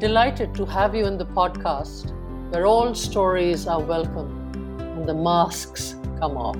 [0.00, 2.10] Delighted to have you in the podcast
[2.50, 4.30] where all stories are welcome
[4.80, 6.56] and the masks come off.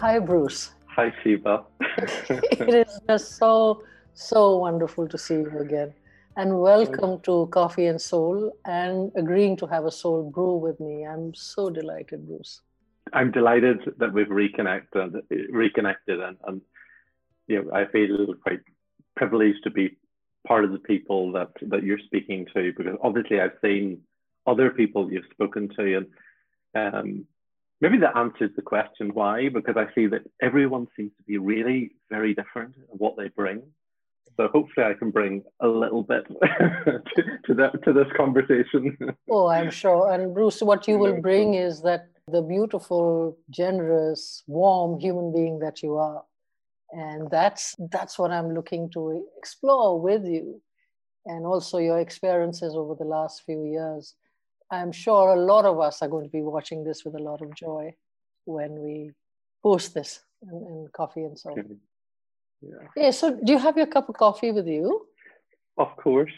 [0.00, 0.72] Hi, Bruce.
[0.86, 1.62] Hi, Shiva.
[2.00, 3.84] it is just so,
[4.14, 5.94] so wonderful to see you again.
[6.36, 11.06] And welcome to Coffee and Soul and agreeing to have a soul brew with me.
[11.06, 12.62] I'm so delighted, Bruce.
[13.12, 15.14] I'm delighted that we've reconnected,
[15.50, 16.60] reconnected, and, and
[17.50, 18.60] you know, I feel quite
[19.16, 19.98] privileged to be
[20.46, 24.00] part of the people that that you're speaking to because obviously I've seen
[24.46, 26.06] other people you've spoken to, and
[26.94, 27.26] um,
[27.80, 31.90] maybe that answers the question why because I see that everyone seems to be really
[32.08, 33.62] very different in what they bring.
[34.36, 36.24] So hopefully I can bring a little bit
[37.16, 38.96] to, to that to this conversation.
[39.28, 40.12] oh, I'm sure.
[40.12, 45.82] And Bruce, what you will bring is that the beautiful, generous, warm human being that
[45.82, 46.22] you are.
[46.92, 50.60] And that's that's what I'm looking to explore with you.
[51.26, 54.14] And also your experiences over the last few years.
[54.70, 57.42] I'm sure a lot of us are going to be watching this with a lot
[57.42, 57.94] of joy
[58.44, 59.10] when we
[59.62, 61.56] post this in, in Coffee and Soul.
[62.62, 62.70] Yeah.
[62.96, 63.10] yeah.
[63.10, 65.06] So, do you have your cup of coffee with you?
[65.76, 66.32] Of course.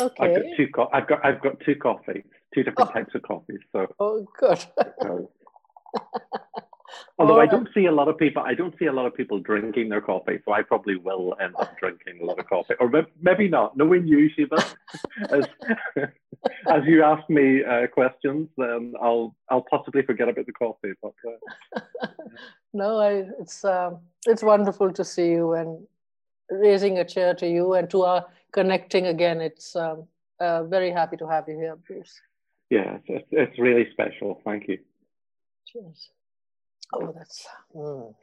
[0.00, 0.24] Okay.
[0.24, 0.68] I've got two.
[0.68, 1.24] Co- I've got.
[1.24, 2.22] I've got two coffees.
[2.54, 2.92] Two different oh.
[2.92, 3.60] types of coffees.
[3.72, 3.86] So.
[3.98, 4.64] Oh, good.
[7.18, 9.38] Although I don't see a lot of people, I don't see a lot of people
[9.38, 12.90] drinking their coffee, so I probably will end up drinking a lot of coffee, or
[13.20, 13.76] maybe not.
[13.76, 14.56] Knowing you, Shiva,
[15.30, 15.46] as,
[16.68, 20.92] as you ask me uh, questions, then I'll I'll possibly forget about the coffee.
[21.02, 22.06] But uh,
[22.72, 23.90] no, I, it's uh,
[24.26, 25.86] it's wonderful to see you and
[26.50, 29.40] raising a chair to you and to our connecting again.
[29.40, 30.06] It's um,
[30.40, 32.20] uh, very happy to have you here, Bruce.
[32.70, 34.40] Yeah, it's, it's really special.
[34.44, 34.78] Thank you.
[35.66, 36.10] Cheers.
[36.92, 37.46] Oh, that's.
[37.74, 38.14] Mm.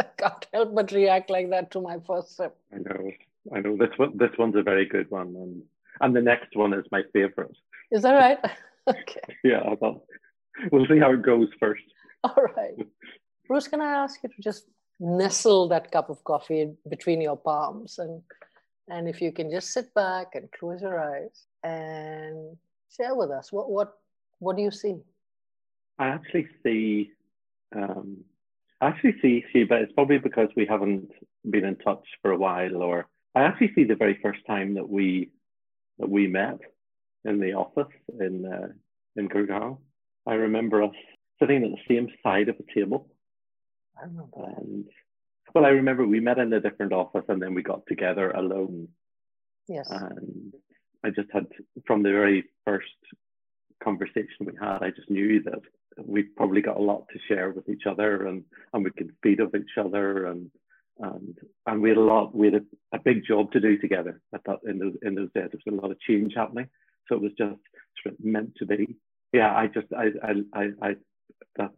[0.00, 2.56] I can't help but react like that to my first sip.
[2.72, 3.10] I know.
[3.52, 3.76] I know.
[3.76, 4.16] This one.
[4.16, 5.62] This one's a very good one, and
[6.00, 7.56] and the next one is my favorite.
[7.90, 8.38] Is that right?
[8.88, 9.36] okay.
[9.42, 9.62] Yeah.
[9.66, 10.04] I'll,
[10.70, 11.82] we'll see how it goes first.
[12.22, 12.74] All right.
[13.48, 14.68] Bruce, can I ask you to just
[15.00, 18.22] nestle that cup of coffee between your palms and
[18.88, 22.56] and if you can just sit back and close your eyes and
[22.90, 23.98] share with us what what
[24.38, 24.96] what do you see?
[25.98, 27.12] I actually see
[27.74, 28.24] um,
[28.80, 29.76] I actually see Shiva.
[29.76, 31.10] It's probably because we haven't
[31.48, 34.88] been in touch for a while, or I actually see the very first time that
[34.88, 35.30] we
[35.98, 36.58] that we met
[37.24, 38.68] in the office in uh,
[39.16, 39.78] in Gurgaon.
[40.26, 40.94] I remember us
[41.40, 43.08] sitting at the same side of a table.
[44.00, 44.54] I remember.
[44.56, 44.84] And
[45.54, 48.88] well, I remember we met in a different office, and then we got together alone.
[49.66, 49.88] Yes.
[49.90, 50.52] And
[51.04, 51.46] I just had
[51.86, 52.86] from the very first
[53.82, 55.60] conversation we had, I just knew that
[56.04, 59.40] we've probably got a lot to share with each other and, and we can feed
[59.40, 60.50] off each other and
[61.00, 64.20] and and we had a lot we had a, a big job to do together
[64.34, 65.48] I thought in those in those days.
[65.52, 66.68] There was a lot of change happening.
[67.08, 67.60] So it was just
[68.02, 68.96] sort of meant to be.
[69.32, 70.96] Yeah, I just I I I, I
[71.56, 71.74] that's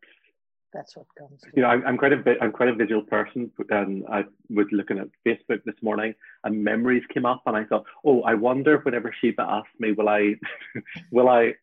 [0.73, 1.43] that's what comes.
[1.55, 4.67] You know, I'm, I'm quite a bit, I'm quite a visual person, and I was
[4.71, 6.15] looking at Facebook this morning,
[6.45, 10.09] and memories came up, and I thought, oh, I wonder whenever Shiva asked me, will
[10.09, 10.35] I,
[11.11, 11.55] will I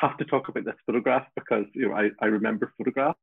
[0.00, 3.18] have to talk about this photograph because you know I, I remember photographs,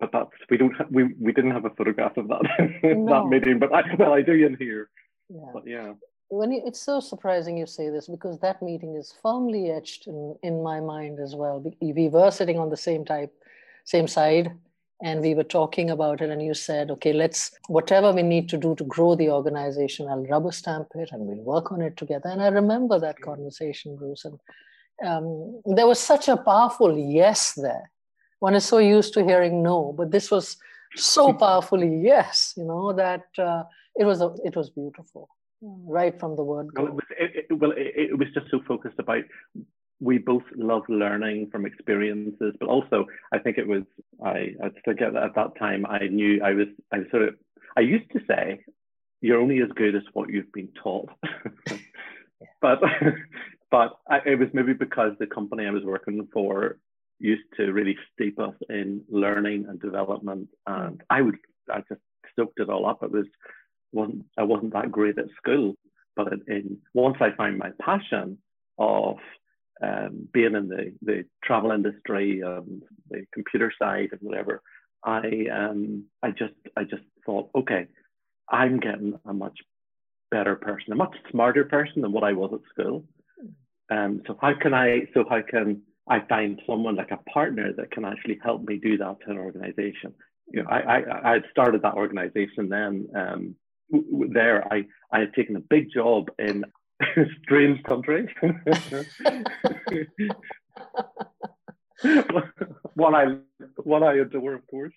[0.00, 2.42] but that's we don't ha- we we didn't have a photograph of that
[2.82, 3.06] no.
[3.06, 4.90] that meeting, but I well I do in here.
[5.28, 5.50] Yeah.
[5.52, 5.92] But yeah.
[6.28, 10.34] When you, it's so surprising you say this because that meeting is firmly etched in,
[10.42, 11.62] in my mind as well.
[11.80, 13.32] We were sitting on the same type,
[13.84, 14.50] same side,
[15.00, 16.30] and we were talking about it.
[16.30, 20.26] And you said, "Okay, let's whatever we need to do to grow the organization, I'll
[20.26, 24.24] rubber stamp it, and we'll work on it together." And I remember that conversation, Bruce,
[24.24, 24.40] and
[25.04, 27.90] um, there was such a powerful yes there.
[28.38, 30.56] One is so used to hearing no, but this was
[30.94, 33.64] so powerfully yes, you know, that uh,
[33.94, 35.28] it was a, it was beautiful,
[35.62, 36.82] right from the word go.
[36.82, 39.24] Well, it was, it, it, well, it, it was just so focused about
[40.00, 43.84] we both love learning from experiences, but also I think it was
[44.24, 47.34] I I think at, at that time I knew I was I was sort of
[47.76, 48.60] I used to say
[49.20, 51.10] you're only as good as what you've been taught.
[52.60, 52.80] but
[53.70, 56.78] but I, it was maybe because the company I was working for
[57.18, 61.36] used to really steep us in learning and development, and I would
[61.70, 62.00] I just
[62.36, 63.02] soaked it all up.
[63.02, 63.26] It was
[63.92, 65.74] wasn't I wasn't that great at school,
[66.14, 68.38] but in, once I found my passion
[68.78, 69.16] of
[69.82, 74.62] um, being in the, the travel industry and the computer side and whatever,
[75.04, 77.86] I um I just I just thought, okay,
[78.48, 79.58] I'm getting a much
[80.30, 83.04] better person, a much smarter person than what I was at school.
[83.90, 85.02] Um, so how can I?
[85.14, 88.98] So how can I find someone like a partner that can actually help me do
[88.98, 90.14] that to an organization?
[90.48, 93.56] You know, I I, I had started that organization then, um,
[93.90, 96.64] there, I, I had taken a big job in
[97.00, 97.06] a
[97.42, 98.28] strange country.
[102.94, 103.36] one I
[103.76, 104.94] one I adore, of course.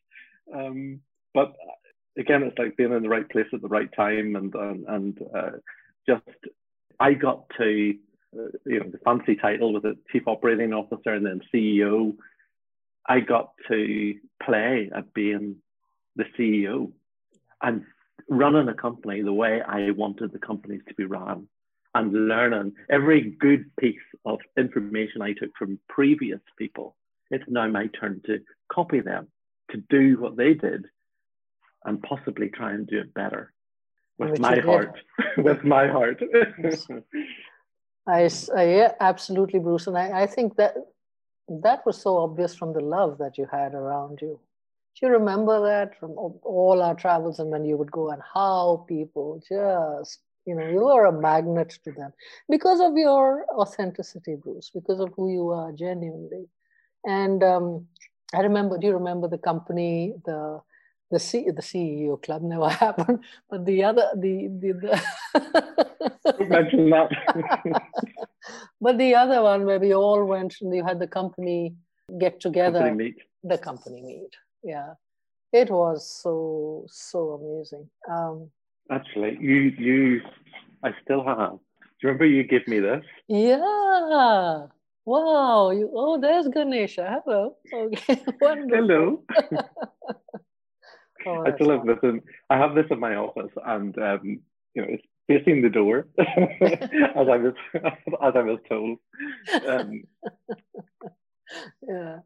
[0.53, 1.01] Um,
[1.33, 1.53] but
[2.17, 5.19] again, it's like being in the right place at the right time, and and, and
[5.35, 5.51] uh,
[6.07, 6.23] just
[6.99, 7.93] I got to
[8.33, 12.15] you know the fancy title was a chief operating officer and then CEO.
[13.07, 15.57] I got to play at being
[16.15, 16.91] the CEO
[17.61, 17.83] and
[18.27, 21.47] running a company the way I wanted the companies to be run
[21.95, 26.95] and learning every good piece of information I took from previous people.
[27.31, 28.39] It's now my turn to
[28.71, 29.27] copy them,
[29.71, 30.85] to do what they did,
[31.85, 33.53] and possibly try and do it better
[34.19, 34.99] with Which my heart.
[35.37, 36.21] with my heart.
[38.09, 39.87] I, I, yeah, absolutely, Bruce.
[39.87, 40.75] And I, I think that
[41.47, 44.39] that was so obvious from the love that you had around you.
[44.99, 46.11] Do you remember that from
[46.43, 50.85] all our travels and when you would go and how people just you know you
[50.87, 52.11] are a magnet to them
[52.49, 56.47] because of your authenticity bruce because of who you are genuinely
[57.05, 57.85] and um,
[58.33, 60.59] i remember do you remember the company the
[61.11, 63.19] the C, the CEO club never happened,
[63.49, 65.01] but the other the the,
[65.33, 67.09] the mention that.
[68.81, 71.75] but the other one where we all went and you had the company
[72.19, 73.17] get together, company meet.
[73.43, 74.35] the company meet.
[74.63, 74.93] Yeah,
[75.51, 77.89] it was so so amazing.
[78.09, 78.49] Um,
[78.91, 80.21] Actually, you you,
[80.83, 81.51] I still have.
[81.51, 83.03] Do you remember you give me this?
[83.27, 84.67] Yeah.
[85.05, 85.71] Wow.
[85.71, 87.21] You, oh, there's Ganesha.
[87.25, 87.57] Hello.
[87.73, 88.21] Okay.
[88.39, 89.23] Hello.
[91.25, 92.21] Oh, I still have this in.
[92.49, 94.39] I have this in my office, and um,
[94.73, 98.97] you know, it's facing the door, as I was as I was told.
[99.67, 100.03] Um,
[101.87, 102.19] yeah.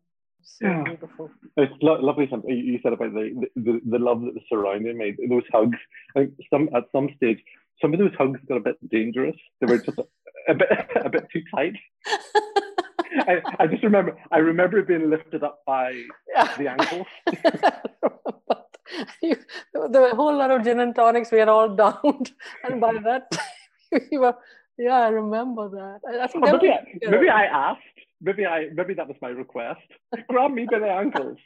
[0.43, 0.83] So yeah.
[0.83, 1.31] beautiful.
[1.57, 2.27] It's lo- lovely.
[2.29, 5.15] Something you said about the, the the love that was surrounding me.
[5.29, 5.77] Those hugs.
[6.15, 7.39] I think some at some stage,
[7.81, 9.35] some of those hugs got a bit dangerous.
[9.59, 10.05] They were just a,
[10.49, 11.75] a bit a bit too tight.
[13.27, 16.03] I, I just remember I remember being lifted up by
[16.35, 16.57] yeah.
[16.57, 17.07] the ankles.
[19.21, 19.35] you,
[19.73, 22.31] the whole lot of gin and tonics we had all downed,
[22.63, 24.35] and by that time we were.
[24.75, 25.99] Yeah, I remember that.
[26.09, 27.81] I, I think oh, maybe, I, maybe I asked
[28.23, 29.81] maybe I maybe that was my request.
[30.29, 31.37] Grab me by the ankles.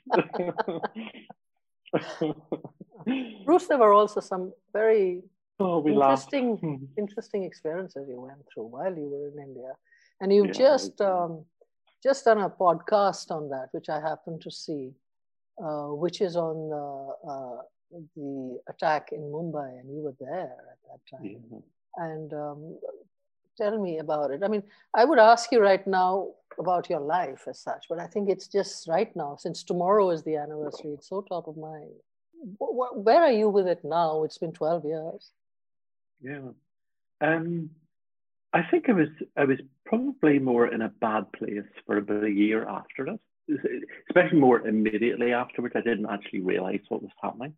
[3.45, 5.23] Bruce, there were also some very
[5.59, 6.75] oh, interesting hmm.
[6.97, 9.73] interesting experiences you went through while you were in India,
[10.21, 11.43] and you've yeah, just um,
[12.03, 14.93] just done a podcast on that, which I happened to see,
[15.57, 17.61] which is on uh, uh,
[18.15, 21.25] the attack in Mumbai, and you were there at that time.
[21.51, 21.59] Yeah.
[21.97, 22.77] And um,
[23.57, 24.43] tell me about it.
[24.43, 24.63] I mean,
[24.93, 28.47] I would ask you right now about your life as such, but I think it's
[28.47, 31.91] just right now, since tomorrow is the anniversary, it's so top of mind.
[32.59, 34.23] Where are you with it now?
[34.23, 35.31] It's been 12 years.
[36.21, 36.49] Yeah.
[37.19, 37.71] Um,
[38.53, 42.31] I think I was I was probably more in a bad place for about a
[42.31, 43.19] year after it,
[44.09, 45.75] especially more immediately afterwards.
[45.77, 47.53] I didn't actually realize what was happening.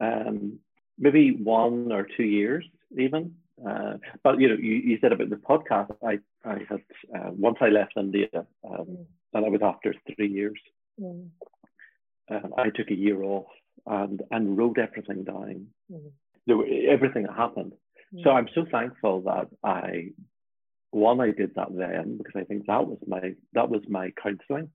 [0.00, 0.58] Um,
[0.98, 2.64] maybe one or two years
[2.96, 3.34] even.
[3.66, 5.94] Uh, but you know, you, you said about the podcast.
[6.02, 6.82] I I had
[7.14, 9.06] uh, once I left India, um, mm.
[9.34, 10.60] and I was after three years.
[11.00, 11.28] Mm.
[12.30, 13.46] Um, I took a year off
[13.86, 15.66] and and wrote everything down.
[15.92, 16.10] Mm.
[16.46, 17.72] There were, everything that happened.
[18.14, 18.22] Mm.
[18.22, 20.10] So I'm so thankful that I
[20.90, 24.70] one I did that then because I think that was my that was my counselling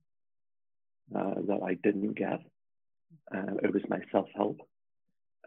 [1.15, 2.39] uh, that I didn't get.
[3.33, 4.59] Uh, it was my self help,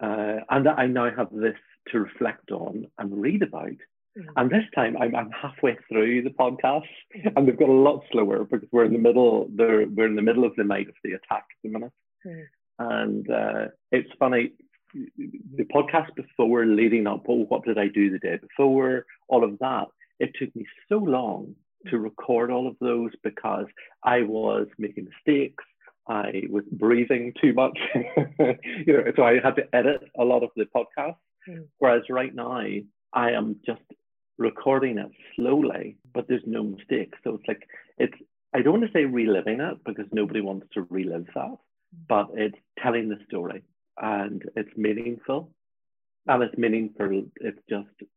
[0.01, 1.57] uh, and I now have this
[1.89, 3.79] to reflect on and read about.
[4.19, 4.27] Mm.
[4.37, 7.33] And this time I'm, I'm halfway through the podcast mm.
[7.35, 10.45] and they've got a lot slower because we're in the middle, we're in the middle
[10.45, 11.93] of the night of the attack at the minute.
[12.27, 12.45] Mm.
[12.79, 14.53] And uh, it's funny,
[14.95, 19.59] the podcast before leading up, oh, what did I do the day before, all of
[19.61, 19.87] that,
[20.19, 21.55] it took me so long
[21.91, 23.67] to record all of those because
[24.03, 25.65] I was making mistakes.
[26.09, 30.51] I was breathing too much, you know, so I had to edit a lot of
[30.55, 31.17] the podcast.
[31.49, 31.67] Mm.
[31.79, 32.61] Whereas right now,
[33.13, 33.83] I am just
[34.39, 37.19] recording it slowly, but there's no mistakes.
[37.25, 38.15] So it's like, it's,
[38.55, 41.59] I don't want to say reliving it because nobody wants to relive that, mm.
[42.09, 43.65] but it's telling the story
[44.01, 45.51] and it's meaningful.
[46.29, 48.11] And it's meaningful, it's just,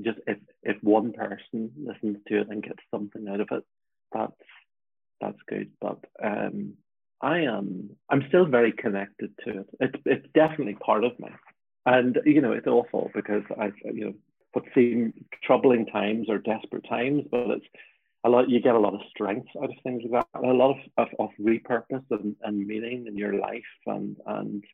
[0.00, 3.64] just if, if one person listens to it and gets something out of it,
[4.12, 4.32] that's,
[5.20, 5.70] that's good.
[5.80, 6.74] But um,
[7.20, 9.66] I am, I'm still very connected to it.
[9.80, 11.28] It's, it's definitely part of me.
[11.84, 14.14] And you know, it's awful because I, you know,
[14.52, 17.66] what seem troubling times or desperate times, but it's
[18.24, 18.48] a lot.
[18.48, 21.08] You get a lot of strength out of things like that, a lot of, of,
[21.18, 24.64] of repurpose and, and meaning in your life, and and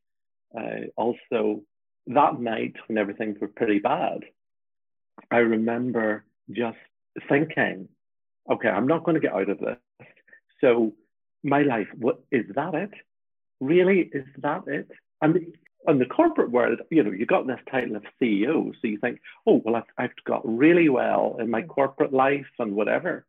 [0.58, 1.62] uh, also
[2.08, 4.24] that night when everything was pretty bad,
[5.30, 6.78] I remember just
[7.28, 7.88] thinking,
[8.50, 9.76] okay, I'm not going to get out of this.
[10.60, 10.92] So
[11.42, 12.90] my life, what is that it?
[13.60, 14.88] Really, is that it?
[15.20, 15.54] And
[15.86, 19.20] in the corporate world, you know, you got this title of CEO, so you think,
[19.46, 23.24] oh, well, I've, I've got really well in my corporate life and whatever.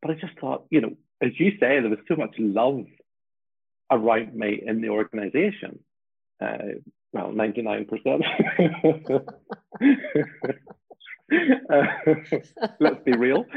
[0.00, 2.84] But I just thought, you know, as you say, there was so much love
[3.90, 5.78] around me in the organization.
[6.40, 6.80] Uh,
[7.12, 7.88] well, 99%.
[11.70, 11.86] uh,
[12.80, 13.44] let's be real.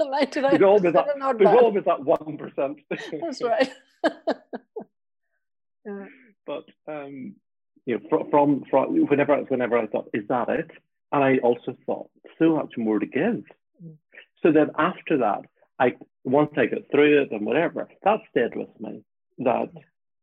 [0.00, 1.06] 99% there's always that,
[1.38, 2.76] there's always that 1%.
[3.20, 3.70] That's right.
[5.84, 6.06] yeah.
[6.46, 7.34] But um,
[7.86, 10.70] you know, from, from whenever whenever I thought, is that it?
[11.12, 13.44] And I also thought so much more to give.
[13.84, 13.96] Mm.
[14.42, 15.42] So then after that,
[15.78, 15.94] I
[16.24, 19.02] once I got through it and whatever, that stayed with me.
[19.38, 19.70] That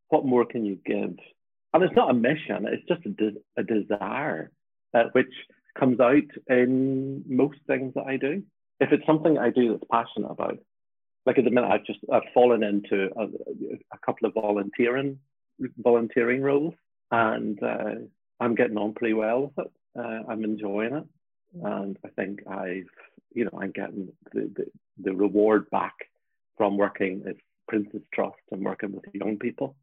[0.09, 1.15] what more can you give?
[1.73, 4.51] And it's not a mission; it's just a, de- a desire,
[4.93, 5.33] uh, which
[5.77, 8.43] comes out in most things that I do.
[8.79, 10.57] If it's something I do that's passionate about,
[11.25, 13.23] like at the minute, I've just I've fallen into a,
[13.93, 15.19] a couple of volunteering
[15.77, 16.73] volunteering roles,
[17.11, 17.95] and uh,
[18.39, 19.71] I'm getting on pretty well with it.
[19.97, 21.05] Uh, I'm enjoying it,
[21.63, 22.89] and I think I've
[23.33, 24.65] you know I'm getting the, the,
[25.01, 25.93] the reward back
[26.57, 27.35] from working at
[27.67, 29.75] Prince's Trust and working with young people.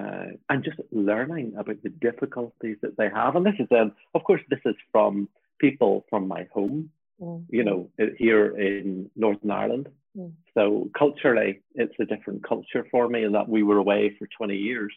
[0.00, 3.36] Uh, and just learning about the difficulties that they have.
[3.36, 6.88] And this is then, of course, this is from people from my home,
[7.20, 7.44] mm.
[7.50, 9.90] you know, here in Northern Ireland.
[10.16, 10.32] Mm.
[10.54, 14.56] So culturally, it's a different culture for me in that we were away for 20
[14.56, 14.94] years.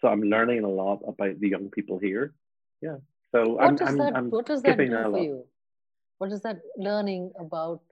[0.00, 2.32] So I'm learning a lot about the young people here.
[2.80, 2.98] Yeah.
[3.32, 5.44] So what I'm, does I'm, that, I'm what does that do for you?
[6.18, 7.82] What is that learning about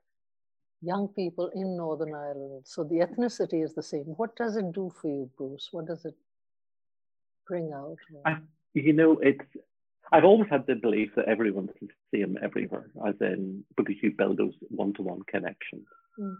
[0.81, 2.63] young people in Northern Ireland?
[2.65, 4.05] So the ethnicity is the same.
[4.17, 5.69] What does it do for you, Bruce?
[5.73, 6.15] What does it
[7.47, 7.99] bring out?
[8.25, 8.39] I,
[8.75, 9.45] you know, it's
[10.13, 14.37] I've always had the belief that everyone's the same everywhere, as in because you build
[14.39, 15.87] those one-to-one connections.
[16.19, 16.37] Mm.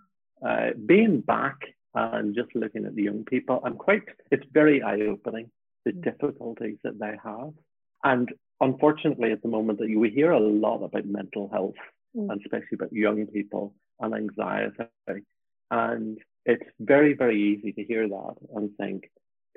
[0.47, 1.59] Uh, being back
[1.95, 4.03] and just looking at the young people, I'm quite.
[4.31, 5.51] It's very eye-opening
[5.85, 6.05] the mm.
[6.05, 7.53] difficulties that they have,
[8.03, 11.75] and unfortunately, at the moment, that you we hear a lot about mental health,
[12.17, 12.31] mm.
[12.31, 15.25] and especially about young people and anxiety,
[15.71, 19.11] and it's very, very easy to hear that and think,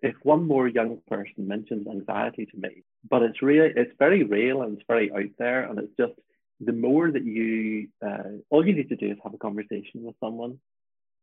[0.04, 4.62] if one more young person mentions anxiety to me, but it's really, it's very real
[4.62, 6.14] and it's very out there, and it's just
[6.60, 10.16] the more that you, uh, all you need to do is have a conversation with
[10.20, 10.60] someone,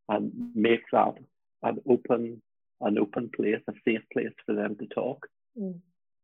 [0.09, 1.14] and make that
[1.62, 2.43] an open,
[2.81, 5.26] an open place, a safe place for them to talk,
[5.59, 5.75] mm.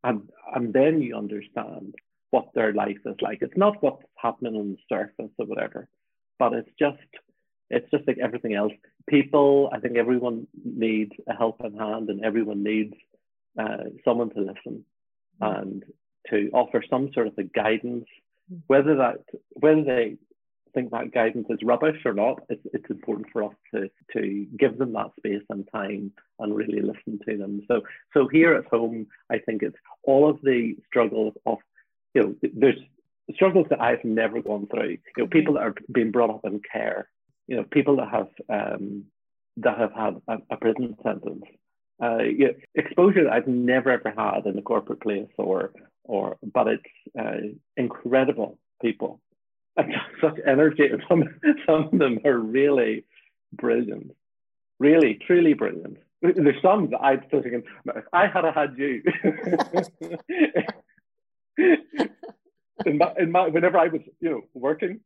[0.04, 1.95] and and then you understand
[2.30, 3.38] what their life is like.
[3.40, 5.88] It's not what's happening on the surface or whatever,
[6.38, 6.99] but it's just
[7.71, 8.73] it's just like everything else.
[9.11, 12.95] People, I think everyone needs a helping hand and everyone needs
[13.59, 14.85] uh, someone to listen
[15.40, 15.85] and
[16.31, 18.07] to offer some sort of a guidance,
[18.52, 18.61] mm.
[18.69, 19.25] whether that
[19.55, 20.17] whether they
[20.75, 24.79] think that guidance is rubbish or not, it's, it's important for us to, to give
[24.79, 27.62] them that space and time and really listen to them.
[27.67, 27.83] So
[28.14, 31.59] so here at home, I think it's all of the struggles of,
[32.14, 32.79] you know, there's
[33.35, 34.99] struggles that I've never gone through.
[35.17, 37.09] You know, people that are being brought up in care
[37.50, 39.07] you know, people that have um,
[39.57, 41.42] that have had a, a prison sentence,
[42.00, 45.73] uh, yeah, exposure that I've never ever had in the corporate place, or
[46.04, 46.85] or but it's
[47.19, 49.21] uh, incredible people
[49.76, 50.90] and such energy.
[51.09, 51.25] Some
[51.66, 53.04] some of them are really
[53.52, 54.12] brilliant,
[54.78, 55.99] really truly brilliant.
[56.23, 57.62] There's some that I'd still thinking,
[58.12, 59.02] I had had you.
[62.87, 65.00] in my, in my, whenever I was, you know, working,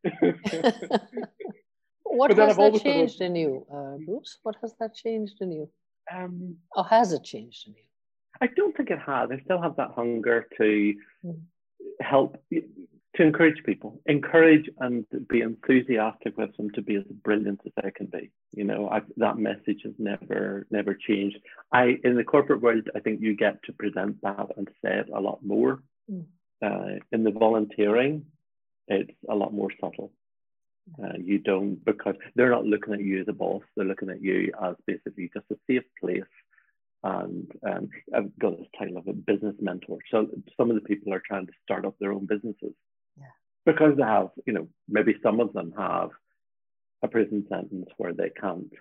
[2.14, 4.38] what has that changed in you, uh, Bruce?
[4.42, 5.71] What has that changed in you?
[6.14, 7.83] Um, or has it changed in you?
[8.40, 9.30] I don't think it has.
[9.30, 10.94] I still have that hunger to
[11.25, 11.40] mm.
[12.00, 17.73] help, to encourage people, encourage and be enthusiastic with them to be as brilliant as
[17.83, 18.30] they can be.
[18.52, 21.38] You know, I've, that message has never, never changed.
[21.73, 25.09] I, in the corporate world, I think you get to present that and say it
[25.14, 25.83] a lot more.
[26.11, 26.25] Mm.
[26.64, 28.26] Uh, in the volunteering,
[28.88, 30.12] it's a lot more subtle.
[31.03, 33.62] Uh, you don't because they're not looking at you as a boss.
[33.76, 36.23] They're looking at you as basically just a safe place.
[37.03, 39.99] And um, I've got this title of a business mentor.
[40.11, 42.75] So some of the people are trying to start up their own businesses
[43.19, 43.26] yeah.
[43.67, 46.11] because they have, you know, maybe some of them have
[47.03, 48.73] a prison sentence where they can't,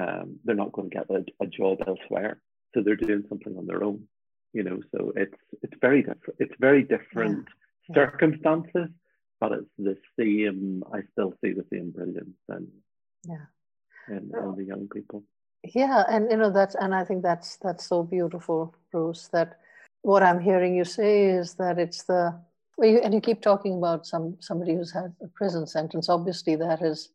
[0.00, 2.40] um, they're not going to get a, a job elsewhere.
[2.74, 4.04] So they're doing something on their own,
[4.52, 4.80] you know.
[4.94, 6.36] So it's it's very different.
[6.38, 7.46] It's very different
[7.88, 7.94] yeah.
[7.94, 8.90] circumstances
[9.40, 10.82] but it's the same.
[10.92, 12.68] I still see the same brilliance and
[13.24, 13.46] yeah,
[14.08, 15.24] in, in the young people.
[15.74, 19.28] Yeah, and you know that's and I think that's that's so beautiful, Bruce.
[19.32, 19.58] That
[20.02, 22.38] what I'm hearing you say is that it's the
[22.76, 26.08] well, you, and you keep talking about some somebody who's had a prison sentence.
[26.08, 27.10] Obviously, that is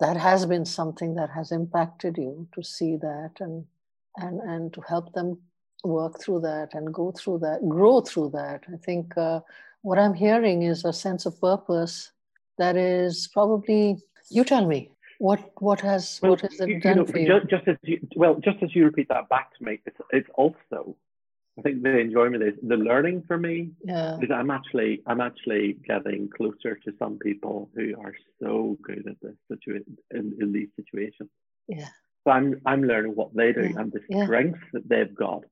[0.00, 3.64] that has been something that has impacted you to see that and
[4.16, 5.38] and and to help them
[5.84, 8.64] work through that and go through that, grow through that.
[8.72, 9.40] I think uh,
[9.84, 12.10] what I'm hearing is a sense of purpose
[12.58, 13.98] that is probably.
[14.30, 17.28] You tell me what what has well, what has it done know, for you?
[17.28, 20.30] Just, just, as you well, just as you repeat that back to me, it's it's
[20.34, 20.96] also
[21.58, 23.72] I think the enjoyment is the learning for me.
[23.84, 24.16] Yeah.
[24.18, 29.20] Because I'm actually I'm actually getting closer to some people who are so good at
[29.20, 31.28] this situation in, in these situations.
[31.68, 31.88] Yeah.
[32.24, 33.80] So I'm I'm learning what they do yeah.
[33.80, 34.24] and the yeah.
[34.24, 35.42] strengths that they've got,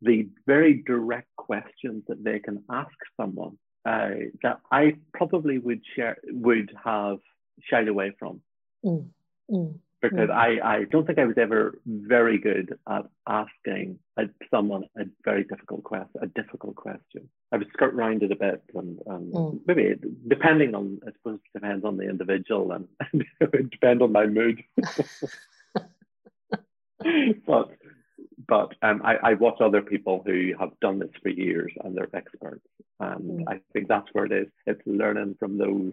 [0.00, 4.10] the very direct questions that they can ask someone uh,
[4.42, 7.18] that I probably would share would have
[7.62, 8.40] shied away from.
[8.84, 9.06] Mm.
[9.50, 10.34] Mm because mm.
[10.34, 15.44] I, I don't think I was ever very good at asking a, someone a very
[15.44, 17.28] difficult question, a difficult question.
[17.52, 19.60] I would skirt around it a bit and, and mm.
[19.66, 19.94] maybe
[20.26, 24.12] depending on, I suppose it depends on the individual and, and it would depend on
[24.12, 24.62] my mood.
[27.46, 27.70] but
[28.50, 32.14] but um, I, I watch other people who have done this for years and they're
[32.14, 32.66] experts.
[32.98, 33.44] And mm.
[33.48, 34.48] I think that's where it is.
[34.66, 35.92] It's learning from those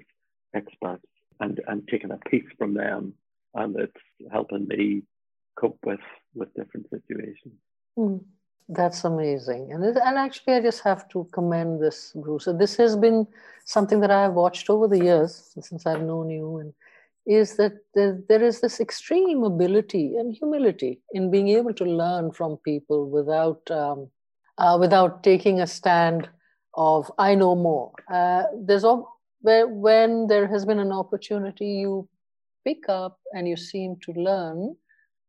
[0.54, 1.06] experts
[1.40, 3.14] and, and taking a piece from them
[3.58, 5.04] and it's helping me
[5.56, 6.00] cope with
[6.36, 7.56] with different situations.
[7.98, 8.24] Mm,
[8.70, 12.48] that's amazing, and it, and actually, I just have to commend this, Bruce.
[12.58, 13.28] This has been
[13.66, 16.74] something that I have watched over the years since I've known you, and
[17.28, 22.32] is that there, there is this extreme ability and humility in being able to learn
[22.32, 24.10] from people without um,
[24.58, 26.30] uh, without taking a stand
[26.76, 27.92] of I know more.
[28.12, 32.08] Uh, there's all where when there has been an opportunity, you
[32.66, 34.76] pick up and you seem to learn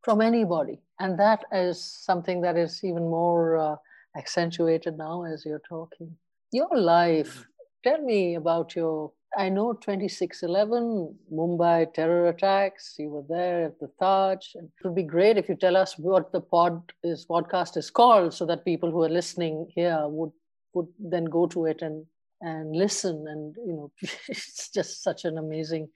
[0.02, 0.80] from anybody.
[1.00, 3.76] And that is something that is even more uh,
[4.16, 6.16] accentuated now as you're talking.
[6.52, 7.46] Your life,
[7.84, 9.12] tell me about your.
[9.38, 12.96] I know 2611, Mumbai terror attacks.
[12.98, 14.54] You were there at the Taj.
[14.56, 18.34] It would be great if you tell us what the pod is podcast is called,
[18.34, 20.32] so that people who are listening here would
[20.74, 22.04] would then go to it and
[22.40, 23.26] and listen.
[23.28, 23.92] And you know,
[24.28, 25.88] it's just such an amazing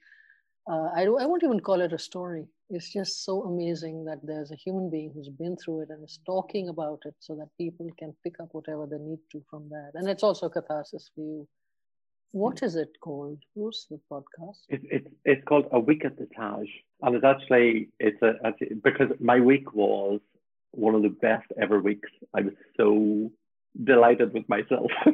[0.71, 2.45] uh, I, I won't even call it a story.
[2.69, 6.19] It's just so amazing that there's a human being who's been through it and is
[6.25, 9.91] talking about it so that people can pick up whatever they need to from that.
[9.95, 11.47] And it's also catharsis for you.
[12.33, 13.37] What is it called?
[13.53, 14.57] Who's the podcast?
[14.67, 16.65] It, it, it's called A Week at the Taj.
[17.03, 18.33] And it's actually, it's a,
[18.83, 20.19] because my week was
[20.71, 22.09] one of the best ever weeks.
[22.33, 23.31] I was so
[23.83, 24.89] delighted with myself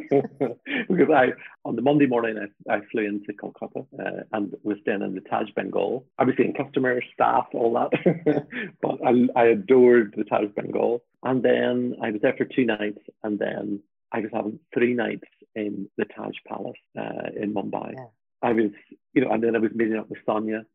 [0.89, 1.33] because I
[1.65, 5.21] on the Monday morning I, I flew into Kolkata uh, and was staying in the
[5.21, 6.05] Taj Bengal.
[6.17, 8.47] I was seeing customers, staff, all that,
[8.81, 11.03] but I, I adored the Taj Bengal.
[11.23, 15.27] And then I was there for two nights, and then I was having three nights
[15.55, 17.93] in the Taj Palace uh, in Mumbai.
[17.93, 18.05] Yeah.
[18.41, 18.71] I was,
[19.13, 20.65] you know, and then I was meeting up with Sonia,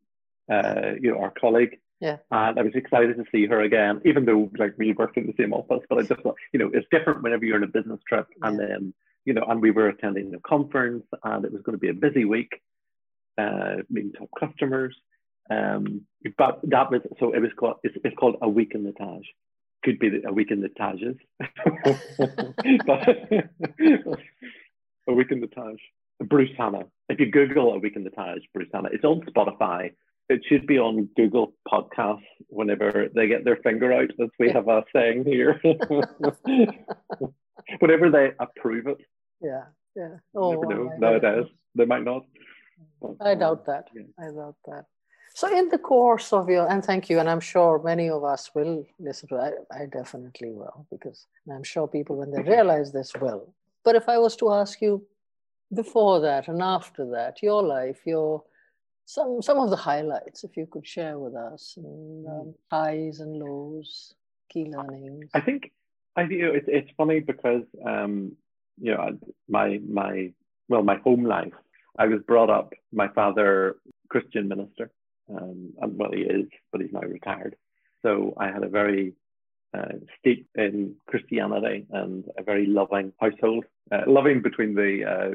[0.51, 2.19] uh, you know, our colleague, yeah.
[2.31, 5.35] And I was excited to see her again, even though like we worked in the
[5.39, 5.81] same office.
[5.89, 8.27] But I just thought, you know, it's different whenever you're on a business trip.
[8.31, 8.49] Yeah.
[8.49, 8.95] And then,
[9.25, 11.95] you know, and we were attending a conference and it was going to be a
[11.95, 12.61] busy week,
[13.39, 14.95] uh, meeting top customers.
[15.49, 16.03] Um,
[16.37, 19.25] but that was so it was called it's, it's called a week in the Taj.
[19.85, 21.19] Could be a week in the Tajes.
[25.09, 25.77] a week in the Taj.
[26.25, 26.85] Bruce Hanna.
[27.09, 29.91] If you Google a week in the Taj, Bruce Hanna, it's on Spotify
[30.29, 34.69] it should be on Google Podcasts whenever they get their finger out, as we have
[34.69, 35.61] a saying here.
[37.79, 38.99] whenever they approve it.
[39.43, 40.17] Yeah, yeah.
[40.35, 40.93] Oh, never know.
[40.99, 41.45] Nowadays,
[41.75, 42.25] they might not.
[43.01, 43.89] But, I doubt um, that.
[43.95, 44.03] Yeah.
[44.19, 44.87] I doubt that.
[45.37, 48.55] So, in the course of your, and thank you, and I'm sure many of us
[48.55, 49.55] will listen to it.
[49.73, 53.53] I, I definitely will, because I'm sure people, when they realize this, will.
[53.85, 55.05] But if I was to ask you
[55.75, 58.45] before that and after that, your life, your
[59.07, 62.51] some some of the highlights, if you could share with us, and, um, hmm.
[62.71, 64.15] highs and lows,
[64.49, 65.31] key learnings.
[65.35, 65.73] I think
[66.15, 68.37] I think it's it's funny because um,
[68.81, 69.19] you know
[69.49, 70.31] my my
[70.69, 71.53] well my home life.
[71.99, 72.73] I was brought up.
[72.93, 73.77] My father
[74.09, 74.91] Christian minister,
[75.31, 77.57] um, and well he is, but he's now retired.
[78.03, 79.15] So I had a very
[79.77, 85.35] uh, steeped in Christianity and a very loving household, uh, loving between the uh,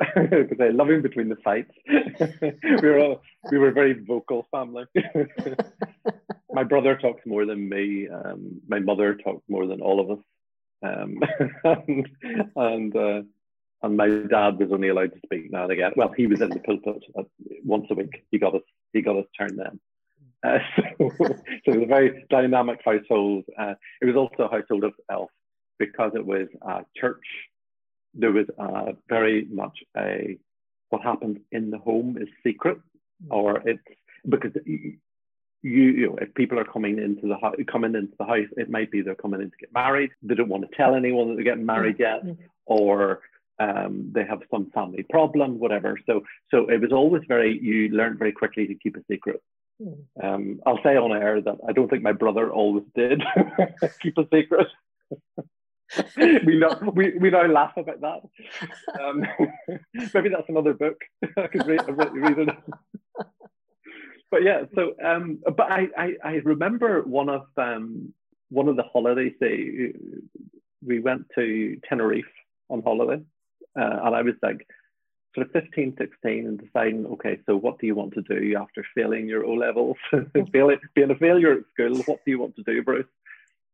[0.16, 1.72] him between the fights.
[1.88, 4.84] we were all, we were a very vocal family.
[6.52, 8.08] my brother talks more than me.
[8.08, 10.24] Um, my mother talks more than all of us.
[10.84, 11.20] Um,
[11.64, 12.08] and
[12.56, 13.22] and, uh,
[13.82, 15.92] and my dad was only allowed to speak now and again.
[15.96, 17.02] Well, he was in the pulpit
[17.64, 18.24] once a week.
[18.30, 19.80] He got us he got us turned then.
[20.44, 21.34] Uh, so, so,
[21.66, 23.44] it was a very dynamic household.
[23.58, 25.30] Uh, it was also a household of elf
[25.78, 27.24] because it was a church,
[28.14, 30.38] there was uh, very much a
[30.90, 32.78] what happens in the home is secret,
[33.30, 33.82] or it's
[34.28, 34.98] because you,
[35.62, 38.90] you know if people are coming into the house coming into the house it might
[38.90, 41.44] be they're coming in to get married they don't want to tell anyone that they're
[41.44, 42.22] getting married yet
[42.66, 43.20] or
[43.62, 45.98] um, they have some family problem whatever.
[46.06, 46.14] So
[46.50, 49.40] so it was always very you learned very quickly to keep a secret.
[49.80, 50.26] Mm-hmm.
[50.26, 53.22] um, I'll say on air that I don't think my brother always did
[54.02, 54.68] keep a secret.
[56.46, 58.20] We know we, we now laugh about that.
[58.98, 59.26] Um,
[60.14, 60.96] maybe that's another book.
[61.36, 62.48] I could read, read it.
[64.30, 68.14] But yeah, so um, but I, I, I remember one of um
[68.48, 69.92] one of the holidays they
[70.82, 72.24] we went to Tenerife
[72.70, 73.22] on holiday,
[73.78, 74.66] uh, and I was like
[75.34, 78.84] sort of 15, 16 and deciding, okay, so what do you want to do after
[78.94, 79.96] failing your O levels,
[80.52, 82.02] failing, being a failure at school?
[82.04, 83.06] What do you want to do, Bruce?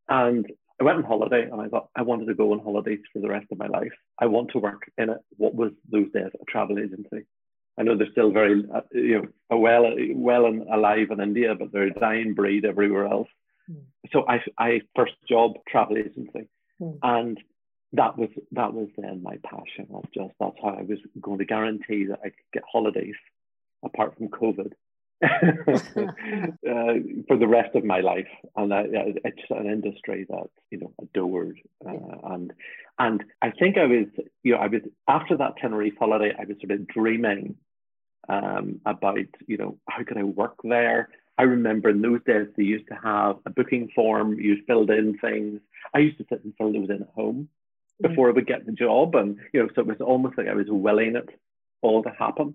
[0.08, 0.46] And
[0.80, 3.28] I went on holiday and I thought I wanted to go on holidays for the
[3.28, 3.92] rest of my life.
[4.18, 5.18] I want to work in it.
[5.36, 7.26] What was those days a travel agency?
[7.78, 11.72] I know they're still very, uh, you know, well, well and alive in India, but
[11.72, 13.28] they're a dying breed everywhere else.
[13.70, 13.82] Mm.
[14.12, 16.48] So I, I first job travel agency,
[16.80, 16.98] mm.
[17.02, 17.38] and
[17.92, 19.88] that was that was then my passion.
[19.94, 23.16] Of just that's how I was going to guarantee that I could get holidays,
[23.84, 24.72] apart from COVID,
[25.24, 25.28] uh,
[27.28, 28.28] for the rest of my life.
[28.56, 32.34] And I, it's an industry that you know adored, uh, yeah.
[32.34, 32.52] and
[32.98, 34.06] and I think I was,
[34.42, 37.54] you know, I was after that Tenerife holiday, I was sort of dreaming
[38.28, 41.08] um, about, you know, how could I work there?
[41.38, 45.16] I remember in those days they used to have a booking form, you filled in
[45.18, 45.60] things.
[45.94, 47.48] I used to sit and fill those in at home.
[48.00, 49.14] Before I would get the job.
[49.14, 51.28] And, you know, so it was almost like I was willing it
[51.82, 52.54] all to happen.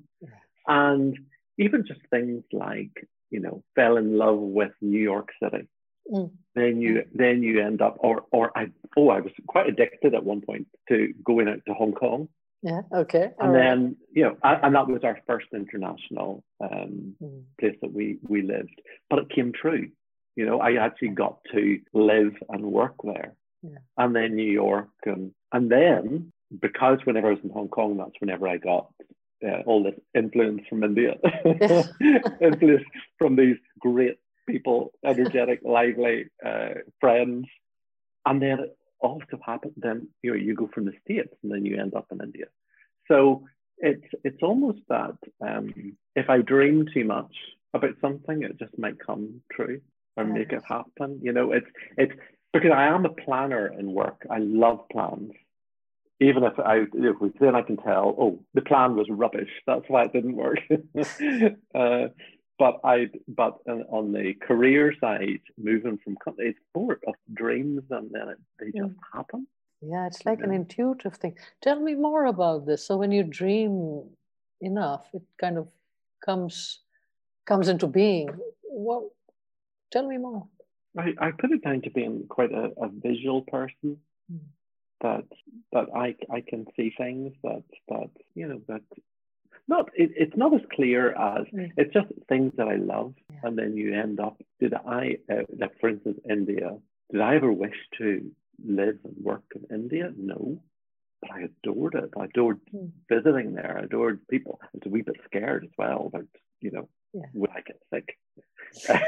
[0.67, 1.17] And
[1.57, 5.67] even just things like, you know, fell in love with New York City.
[6.11, 6.31] Mm.
[6.55, 7.07] Then you mm.
[7.13, 10.67] then you end up or or I oh I was quite addicted at one point
[10.89, 12.27] to going out to Hong Kong
[12.63, 12.81] yeah.
[12.93, 13.31] Okay.
[13.39, 13.61] All and right.
[13.61, 17.43] then you know, I, and that was our first international um, mm.
[17.59, 18.81] place that we we lived.
[19.09, 19.89] But it came true.
[20.37, 23.35] You know, I actually got to live and work there.
[23.63, 23.77] Yeah.
[23.97, 28.19] And then New York, and and then because whenever I was in Hong Kong, that's
[28.19, 28.91] whenever I got
[29.45, 31.15] uh, all this influence from India,
[32.41, 32.83] influence
[33.17, 37.47] from these great people, energetic, lively uh, friends,
[38.25, 41.65] and then it also happens then you know you go from the states and then
[41.65, 42.45] you end up in India.
[43.07, 43.45] So
[43.77, 47.33] it's it's almost that um, if I dream too much
[47.73, 49.81] about something, it just might come true
[50.15, 50.33] or yes.
[50.33, 51.19] make it happen.
[51.21, 52.13] You know, it's it's
[52.53, 54.25] because I am a planner in work.
[54.29, 55.31] I love plans.
[56.19, 59.49] Even if I, if we, then I can tell, oh, the plan was rubbish.
[59.65, 60.59] That's why it didn't work.
[61.75, 62.07] uh,
[62.59, 63.57] but I, but
[63.89, 68.79] on the career side, moving from company, it's more of dreams, and then it, they
[68.79, 69.47] just happen.
[69.81, 70.45] Yeah, it's like yeah.
[70.45, 71.35] an intuitive thing.
[71.61, 72.87] Tell me more about this.
[72.87, 74.03] So when you dream
[74.61, 75.67] enough, it kind of
[76.23, 76.79] comes
[77.45, 78.29] comes into being.
[78.63, 79.03] What?
[79.91, 80.47] Tell me more.
[80.97, 83.97] I, I put it down to being quite a, a visual person.
[84.31, 84.39] Mm.
[85.01, 85.25] That
[85.73, 88.83] that I I can see things that that you know that
[89.67, 91.71] not it, it's not as clear as mm.
[91.75, 93.39] it's just things that I love, yeah.
[93.43, 94.41] and then you end up.
[94.61, 96.77] Did I uh, like for instance India?
[97.11, 98.31] Did I ever wish to
[98.65, 100.11] live and work in India?
[100.17, 100.61] No.
[101.21, 102.09] But I adored it.
[102.17, 102.91] I adored mm.
[103.09, 103.77] visiting there.
[103.79, 104.59] I adored people.
[104.63, 106.27] I was a wee bit scared as well about,
[106.59, 107.25] you know, yeah.
[107.33, 108.17] would I get sick?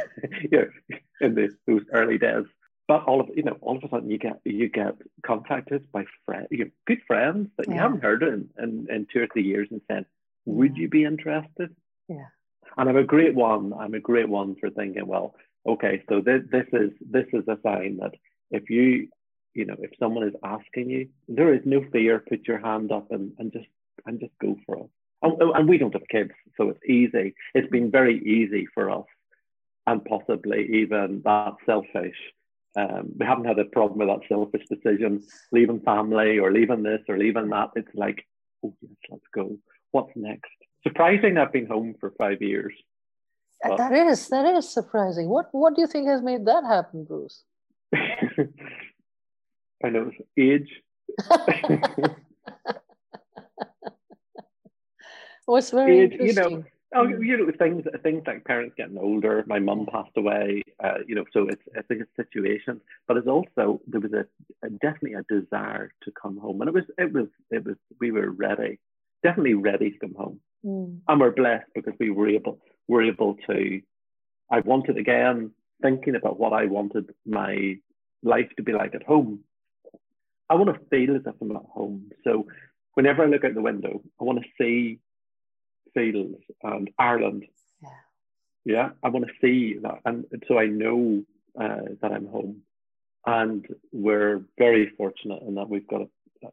[0.41, 2.45] you know, in the, those early days.
[2.87, 6.05] But all of you know, all of a sudden you get you get contacted by
[6.25, 7.73] friends, you good friends that yeah.
[7.73, 10.05] you haven't heard in, in, in two or three years and saying,
[10.45, 11.75] Would you be interested?
[12.07, 12.27] Yeah.
[12.77, 13.73] And I'm a great one.
[13.73, 17.57] I'm a great one for thinking, well, okay, so this, this is this is a
[17.63, 18.13] sign that
[18.51, 19.09] if you
[19.53, 22.19] you know, if someone is asking you, there is no fear.
[22.19, 23.67] Put your hand up and, and just
[24.05, 24.89] and just go for it.
[25.25, 27.35] And, and we don't have kids, so it's easy.
[27.53, 29.05] It's been very easy for us,
[29.87, 32.17] and possibly even that selfish.
[32.77, 37.01] Um, we haven't had a problem with that selfish decision, leaving family or leaving this
[37.07, 37.69] or leaving that.
[37.75, 38.25] It's like,
[38.63, 39.57] oh yes, let's go.
[39.91, 40.51] What's next?
[40.83, 42.73] Surprising, I've been home for five years.
[43.63, 43.77] But...
[43.77, 45.29] That is that is surprising.
[45.29, 47.43] What what do you think has made that happen, Bruce?
[49.83, 50.81] I know it's age.
[55.45, 56.51] What's very age, interesting.
[56.51, 56.63] You know,
[56.95, 57.23] oh, hmm.
[57.23, 59.43] you know things things like parents getting older.
[59.47, 60.63] My mum passed away.
[60.83, 64.25] Uh, you know, so it's it's a situation, but it's also there was a,
[64.65, 68.11] a, definitely a desire to come home, and it was it was it was we
[68.11, 68.79] were ready,
[69.23, 70.97] definitely ready to come home, mm.
[71.07, 73.81] and we're blessed because we were able were able to.
[74.51, 77.75] I wanted again thinking about what I wanted my
[78.23, 79.43] life to be like at home
[80.49, 82.11] I want to feel as if I'm at home.
[82.23, 82.47] So
[82.93, 84.99] whenever I look out the window, I want to see
[85.95, 87.45] fields and Ireland.
[87.81, 87.89] Yeah.
[88.65, 91.23] Yeah, I want to see that, and so I know
[91.59, 92.61] uh, that I'm home.
[93.27, 96.07] And we're very fortunate in that we've got a,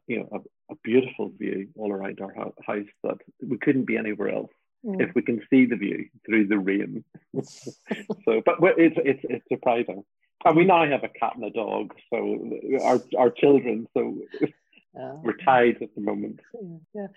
[0.07, 4.29] you know a, a beautiful view all around our house that we couldn't be anywhere
[4.29, 4.49] else
[4.85, 5.01] mm.
[5.01, 7.03] if we can see the view through the rain.
[7.43, 10.03] so, but it's it's it's surprising.
[10.45, 13.87] And we now have a cat and a dog, so our our children.
[13.93, 14.17] So
[14.95, 15.13] yeah.
[15.23, 16.39] we're tied at the moment.
[16.93, 17.07] Yeah.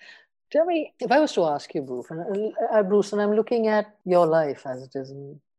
[0.53, 3.67] Tell me, if I was to ask you, Bruce, and, uh, Bruce, and I'm looking
[3.67, 5.13] at your life as it is,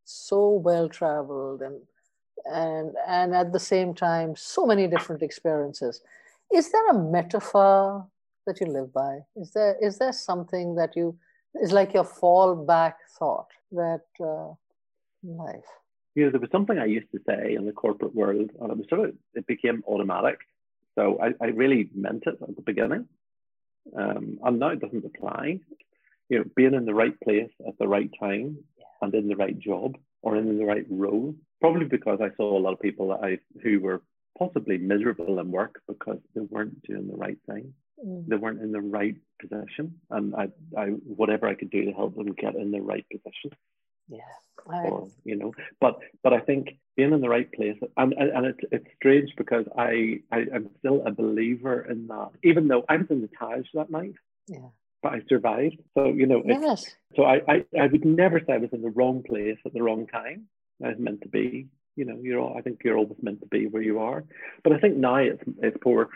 [0.06, 1.82] so well traveled, and
[2.46, 6.02] and and at the same time, so many different experiences.
[6.54, 8.08] Is there a metaphor
[8.46, 9.20] that you live by?
[9.36, 11.18] Is there is there something that you
[11.62, 14.54] is like your fallback thought that uh,
[15.24, 15.66] life?
[16.16, 18.78] You know, there was something I used to say in the corporate world, and it
[18.78, 20.40] was sort of it became automatic.
[20.96, 23.08] So I, I really meant it at the beginning,
[23.96, 25.60] um, and now it doesn't apply.
[26.30, 28.58] You know, being in the right place at the right time
[29.02, 31.36] and in the right job or in the right role.
[31.62, 34.02] Probably because I saw a lot of people that I who were
[34.38, 37.74] possibly miserable in work because they weren't doing the right thing.
[38.06, 38.28] Mm.
[38.28, 42.16] They weren't in the right position, and I, I, whatever I could do to help
[42.16, 43.52] them get in the right position.
[44.08, 44.20] Yeah,
[44.70, 44.84] I...
[44.88, 48.46] or you know, but but I think being in the right place, and and, and
[48.46, 52.98] it's it's strange because I, I am still a believer in that, even though I
[52.98, 54.16] was in the Taj that night.
[54.48, 54.70] Yeah.
[55.04, 55.78] But I survived.
[55.94, 56.96] So, you know, yes.
[57.16, 59.84] so I, I, I would never say I was in the wrong place at the
[59.84, 60.48] wrong time.
[60.84, 61.68] I was meant to be
[61.98, 64.24] you know, you're all, I think you're always meant to be where you are.
[64.64, 66.10] But I think now it's it's for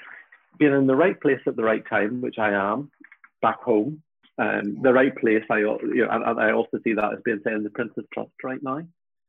[0.57, 2.91] being in the right place at the right time, which I am
[3.41, 4.03] back home.
[4.37, 7.53] Um, the right place, I you know, and, I also see that as being say
[7.53, 8.81] in the Prince's Trust right now,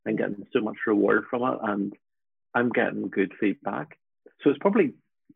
[0.07, 1.93] and getting so much reward from it, and
[2.55, 3.99] I'm getting good feedback.
[4.43, 4.95] So it's probably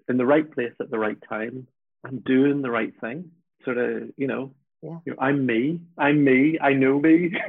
[0.09, 1.66] in the right place at the right time.
[2.05, 3.31] I'm doing the right thing,
[3.64, 4.52] sort of, you know,
[4.83, 4.98] yeah.
[5.05, 5.81] You know, I'm me.
[5.98, 6.59] I'm me.
[6.61, 7.33] I know me,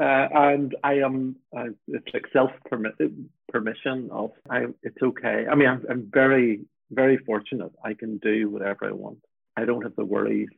[0.00, 1.36] uh, and I am.
[1.54, 4.66] Uh, it's like self permission of I.
[4.82, 5.46] It's okay.
[5.50, 6.60] I mean, I'm, I'm very
[6.92, 7.72] very fortunate.
[7.84, 9.18] I can do whatever I want.
[9.56, 10.48] I don't have the worries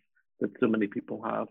[0.40, 1.48] that so many people have,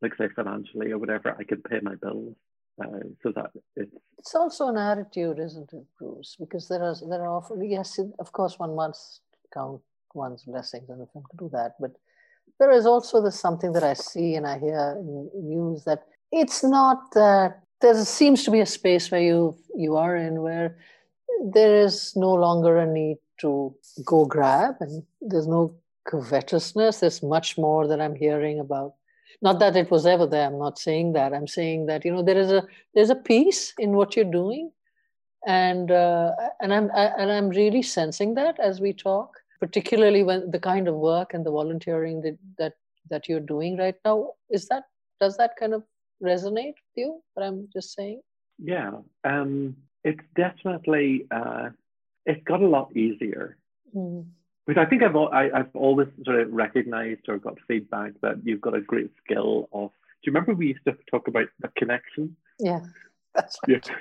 [0.00, 1.36] like say financially or whatever.
[1.38, 2.36] I can pay my bills.
[2.82, 6.36] Uh, so that it's it's also an attitude, isn't it, Bruce?
[6.40, 9.20] Because there are there are often yes, of course, one must
[9.52, 9.82] count
[10.14, 11.92] one's blessings, and if one can do that, but
[12.58, 16.62] there is also this something that I see and I hear in news that it's
[16.62, 20.76] not that there seems to be a space where you you are in where
[21.52, 27.00] there is no longer a need to go grab and there's no covetousness.
[27.00, 28.94] There's much more that I'm hearing about.
[29.40, 30.46] Not that it was ever there.
[30.46, 31.32] I'm not saying that.
[31.32, 32.62] I'm saying that you know there is a
[32.94, 34.70] there's a peace in what you're doing,
[35.46, 40.50] and uh, and I'm I, and I'm really sensing that as we talk particularly when
[40.50, 42.74] the kind of work and the volunteering that that,
[43.10, 44.84] that you're doing right now is that
[45.20, 45.84] does that kind of
[46.30, 48.20] resonate with you what i'm just saying
[48.58, 48.90] yeah
[49.22, 51.68] um, it's definitely uh,
[52.26, 53.56] it's got a lot easier
[53.96, 54.24] mm.
[54.66, 58.12] Which i think I've, I, have i have always sort of recognized or got feedback
[58.22, 61.48] that you've got a great skill of do you remember we used to talk about
[61.60, 62.80] the connection yeah
[63.34, 63.86] that's right.
[63.86, 63.94] yeah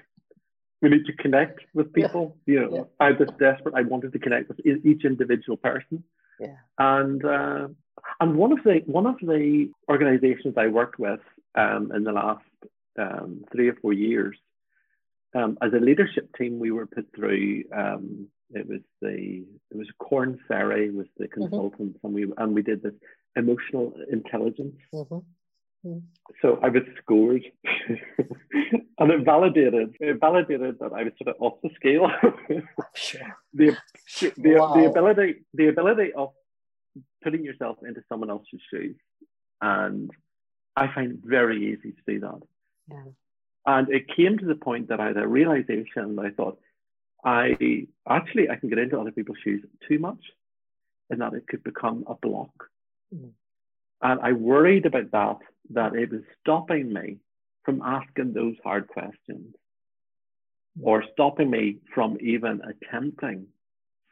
[0.82, 2.36] we need to connect with people.
[2.46, 2.54] Yeah.
[2.54, 2.84] You know, yeah.
[3.00, 3.76] I was desperate.
[3.76, 6.04] I wanted to connect with each individual person.
[6.40, 6.56] Yeah.
[6.78, 7.68] And uh,
[8.20, 11.20] and one of the one of the organisations I worked with
[11.56, 12.44] um, in the last
[12.98, 14.36] um, three or four years,
[15.36, 17.64] um, as a leadership team, we were put through.
[18.54, 21.42] It was the it was Korn Ferry was the mm-hmm.
[21.42, 22.08] consultants, mm-hmm.
[22.08, 22.94] and we and we did this
[23.36, 24.76] emotional intelligence.
[24.94, 25.98] Mm-hmm.
[26.42, 27.44] So I was scored,
[29.00, 32.10] and it validated it validated that I was sort of off the scale.
[32.94, 33.22] sure.
[33.54, 33.78] The
[34.38, 34.74] the, wow.
[34.76, 36.32] the ability the ability of
[37.24, 38.96] putting yourself into someone else's shoes,
[39.62, 40.12] and
[40.76, 42.42] I find it very easy to do that.
[42.90, 43.04] Yeah.
[43.66, 46.60] And it came to the point that I had a realization that I thought,
[47.24, 50.24] I actually I can get into other people's shoes too much,
[51.10, 52.70] and that it could become a block.
[53.14, 53.32] Mm.
[54.02, 55.38] And I worried about that,
[55.72, 57.18] that it was stopping me
[57.64, 59.54] from asking those hard questions
[60.82, 63.46] or stopping me from even attempting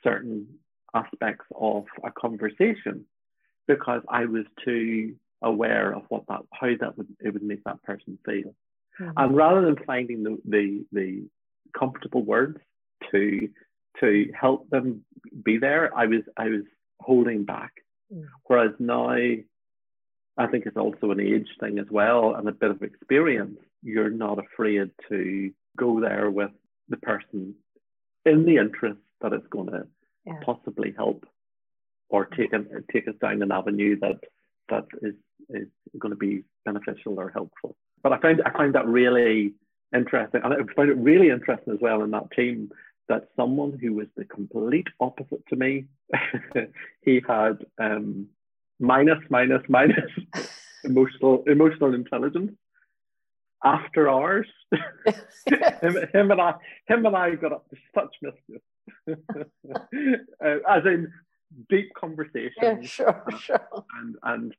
[0.04, 0.48] certain
[0.94, 3.06] aspects of a conversation
[3.68, 7.82] because I was too aware of what that how that would it would make that
[7.84, 8.54] person feel.
[9.00, 9.12] Mm-hmm.
[9.16, 11.24] And rather than finding the, the the
[11.78, 12.60] comfortable words
[13.12, 13.50] to
[14.00, 15.04] to help them
[15.44, 16.64] be there, I was I was
[17.00, 17.72] holding back.
[18.14, 18.26] Mm-hmm.
[18.46, 22.82] Whereas now I think it's also an age thing as well and a bit of
[22.82, 23.60] experience.
[23.84, 26.52] You're not afraid to go there with
[26.88, 27.56] the person
[28.26, 29.88] in the interest that it's going to
[30.26, 30.40] yeah.
[30.44, 31.26] possibly help
[32.10, 34.20] or take a, take us down an avenue that
[34.70, 35.16] that is
[35.50, 37.76] is going to be beneficial or helpful.
[38.04, 39.54] But I find I find that really
[39.94, 42.70] interesting, and I found it really interesting as well in that team
[43.10, 45.86] that someone who was the complete opposite to me,
[47.04, 48.28] he had um,
[48.80, 50.12] minus minus minus
[50.84, 52.52] emotional emotional intelligence
[53.64, 54.48] after hours.
[55.46, 56.54] him, him, and I,
[56.88, 58.62] him and I got up to such mischief,
[60.44, 61.12] uh, as in
[61.70, 62.54] deep conversations.
[62.62, 63.68] Yeah, sure, sure.
[64.00, 64.56] And and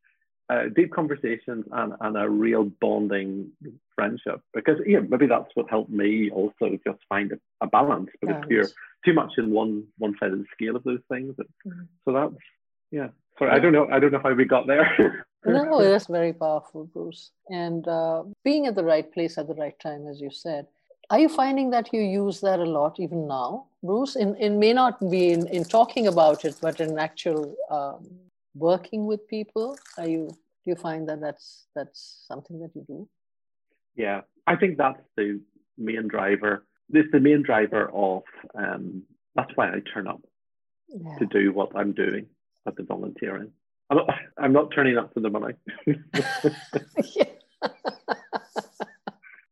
[0.50, 3.52] uh, deep conversations and, and a real bonding
[4.00, 8.30] friendship because yeah maybe that's what helped me also just find a, a balance but
[8.30, 8.70] if you're
[9.04, 11.82] too much in one one side of the scale of those things mm-hmm.
[12.04, 12.34] so that's
[12.90, 13.08] yeah
[13.38, 16.84] sorry i don't know i don't know how we got there no, that's very powerful,
[16.84, 17.30] Bruce.
[17.48, 20.66] And uh, being at the right place at the right time, as you said.
[21.08, 24.14] Are you finding that you use that a lot even now, Bruce?
[24.14, 28.08] In, it may not be in, in talking about it, but in actual um,
[28.54, 29.76] working with people.
[29.98, 33.08] Are you do you find that that's that's something that you do?
[33.96, 35.40] Yeah, I think that's the
[35.76, 36.64] main driver.
[36.88, 38.22] This the main driver of
[38.54, 40.22] um, that's why I turn up
[40.88, 41.16] yeah.
[41.18, 42.26] to do what I'm doing
[42.66, 43.52] at the volunteering.
[43.90, 45.54] I'm not, I'm not turning up for the money.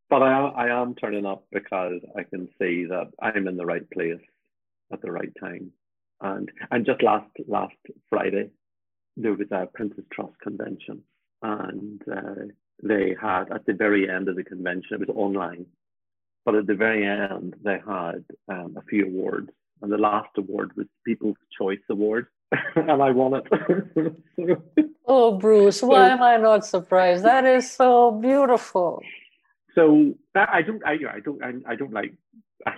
[0.09, 3.66] but I am, I am turning up because I can see that I'm in the
[3.66, 4.20] right place
[4.92, 5.72] at the right time.
[6.20, 7.74] And and just last last
[8.09, 8.51] Friday,
[9.16, 11.03] there was a Prince's Trust convention,
[11.42, 12.46] and uh,
[12.82, 15.66] they had at the very end of the convention, it was online,
[16.44, 19.50] but at the very end they had um, a few awards,
[19.82, 22.26] and the last award was People's Choice Award,
[22.76, 24.58] and I won it.
[25.06, 27.24] oh, Bruce, why am I not surprised?
[27.24, 29.02] That is so beautiful.
[29.74, 32.12] So I don't, I, I don't, I, I don't like,
[32.66, 32.74] I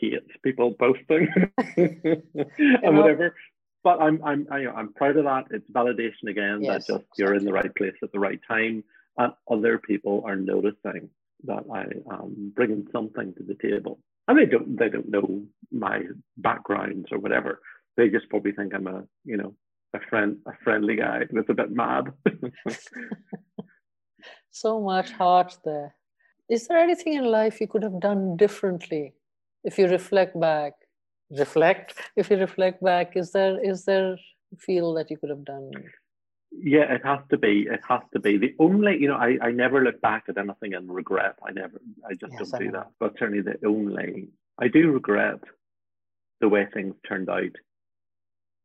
[0.00, 1.28] hate people boasting
[1.76, 3.34] and whatever.
[3.82, 5.44] But I'm, I'm, I, am proud of that.
[5.50, 8.82] It's validation again yes, that just you're in the right place at the right time,
[9.16, 11.10] and other people are noticing
[11.44, 14.00] that I um, am bringing something to the table.
[14.26, 16.02] And they don't, they don't know my
[16.38, 17.60] backgrounds or whatever
[17.96, 19.54] they just probably think I'm a, you know,
[19.94, 22.12] a friend, a friendly guy that's a bit mad.
[24.50, 25.94] so much heart there.
[26.48, 29.14] Is there anything in life you could have done differently
[29.62, 30.72] if you reflect back?
[31.30, 31.94] Reflect.
[32.16, 34.16] If you reflect back, is there is there
[34.58, 35.70] feel that you could have done?
[36.56, 37.66] Yeah, it has to be.
[37.70, 38.38] It has to be.
[38.38, 41.36] The only, you know, I, I never look back at anything and regret.
[41.46, 42.90] I never, I just yes, don't I do that.
[43.00, 45.40] But certainly the only, I do regret
[46.40, 47.50] the way things turned out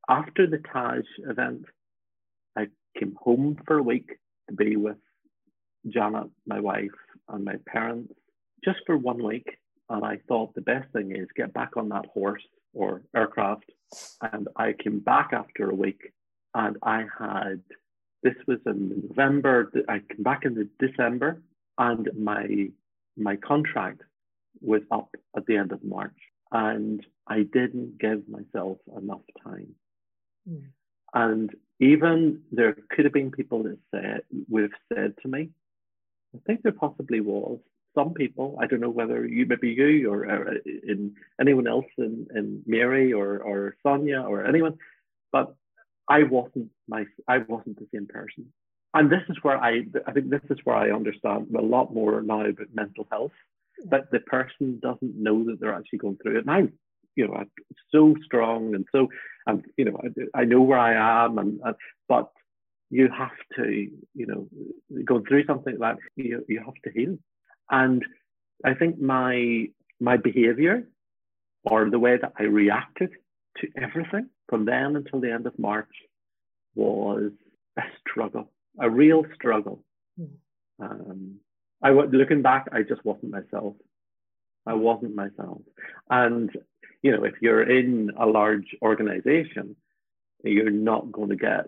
[0.10, 1.65] after the Taj event,
[2.58, 4.17] I came home for a week
[4.49, 4.97] to be with
[5.88, 6.97] Janet, my wife,
[7.30, 8.12] and my parents
[8.65, 9.58] just for one week.
[9.89, 13.65] And I thought the best thing is get back on that horse or aircraft.
[14.34, 16.12] And I came back after a week
[16.53, 17.62] and I had,
[18.23, 21.41] this was in November, I came back in the December
[21.77, 22.69] and my,
[23.17, 24.01] my contract
[24.62, 26.17] was up at the end of March.
[26.51, 29.75] And I didn't give myself enough time
[30.49, 30.63] Mm.
[31.13, 35.49] And even there could have been people that said would have said to me,
[36.35, 37.59] I think there possibly was
[37.95, 38.57] some people.
[38.62, 43.12] I don't know whether you maybe you or, or in anyone else in, in Mary
[43.13, 44.77] or or Sonia or anyone,
[45.31, 45.55] but
[46.10, 48.48] I wasn't my I wasn't the same person.
[48.93, 52.22] And this is where I I think this is where I understand a lot more
[52.22, 53.32] now about mental health.
[53.86, 56.41] That the person doesn't know that they're actually going through it.
[56.41, 56.74] And I'm,
[57.15, 57.52] you know, I'm
[57.91, 59.08] so strong and so,
[59.48, 61.76] and you know, I, I know where I am, and, and,
[62.10, 62.30] but
[62.89, 64.50] you have to, you know,
[65.06, 66.04] go through something like that.
[66.15, 67.17] You you have to heal,
[67.69, 68.04] and
[68.65, 69.67] I think my
[70.02, 70.88] my behaviour
[71.63, 73.12] or the way that I reacted
[73.58, 75.93] to everything from then until the end of March
[76.75, 77.31] was
[77.77, 79.83] a struggle, a real struggle.
[80.19, 80.29] Mm.
[80.81, 81.35] Um,
[81.81, 83.75] I looking back, I just wasn't myself.
[84.65, 85.61] I wasn't myself,
[86.09, 86.49] and
[87.01, 89.76] you know, if you're in a large organization,
[90.43, 91.67] you're not going to get,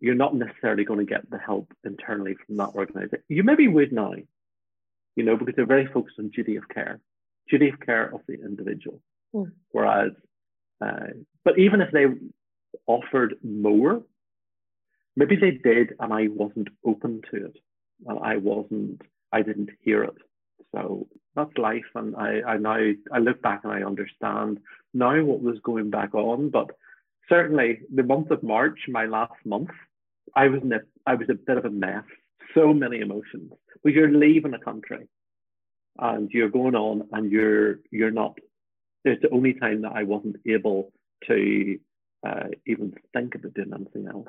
[0.00, 3.22] you're not necessarily going to get the help internally from that organization.
[3.28, 4.14] You maybe would now,
[5.16, 7.00] you know, because they're very focused on duty of care,
[7.48, 9.00] duty of care of the individual.
[9.34, 9.52] Mm.
[9.70, 10.12] Whereas,
[10.82, 11.06] uh,
[11.44, 12.06] but even if they
[12.86, 14.02] offered more,
[15.16, 17.58] maybe they did and I wasn't open to it.
[18.06, 19.02] And I wasn't,
[19.32, 20.16] I didn't hear it.
[20.74, 21.06] So
[21.36, 21.84] that's life.
[21.94, 22.78] And I, I now
[23.12, 24.58] I look back and I understand
[24.94, 26.50] now what was going back on.
[26.50, 26.70] But
[27.28, 29.70] certainly the month of March, my last month,
[30.34, 32.04] I was in a, I was a bit of a mess.
[32.54, 33.52] So many emotions.
[33.82, 35.08] But you're leaving a country
[35.98, 38.38] and you're going on and you're you're not
[39.04, 40.92] it's the only time that I wasn't able
[41.26, 41.78] to
[42.26, 44.28] uh, even think about doing anything else.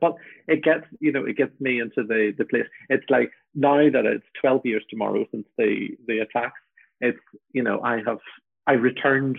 [0.00, 0.14] But
[0.48, 2.64] it gets, you know, it gets me into the the place.
[2.88, 6.60] It's like now that it's 12 years tomorrow since the the attacks.
[7.00, 7.18] It's,
[7.52, 8.18] you know, I have
[8.66, 9.38] I returned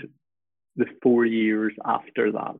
[0.75, 2.59] the four years after that,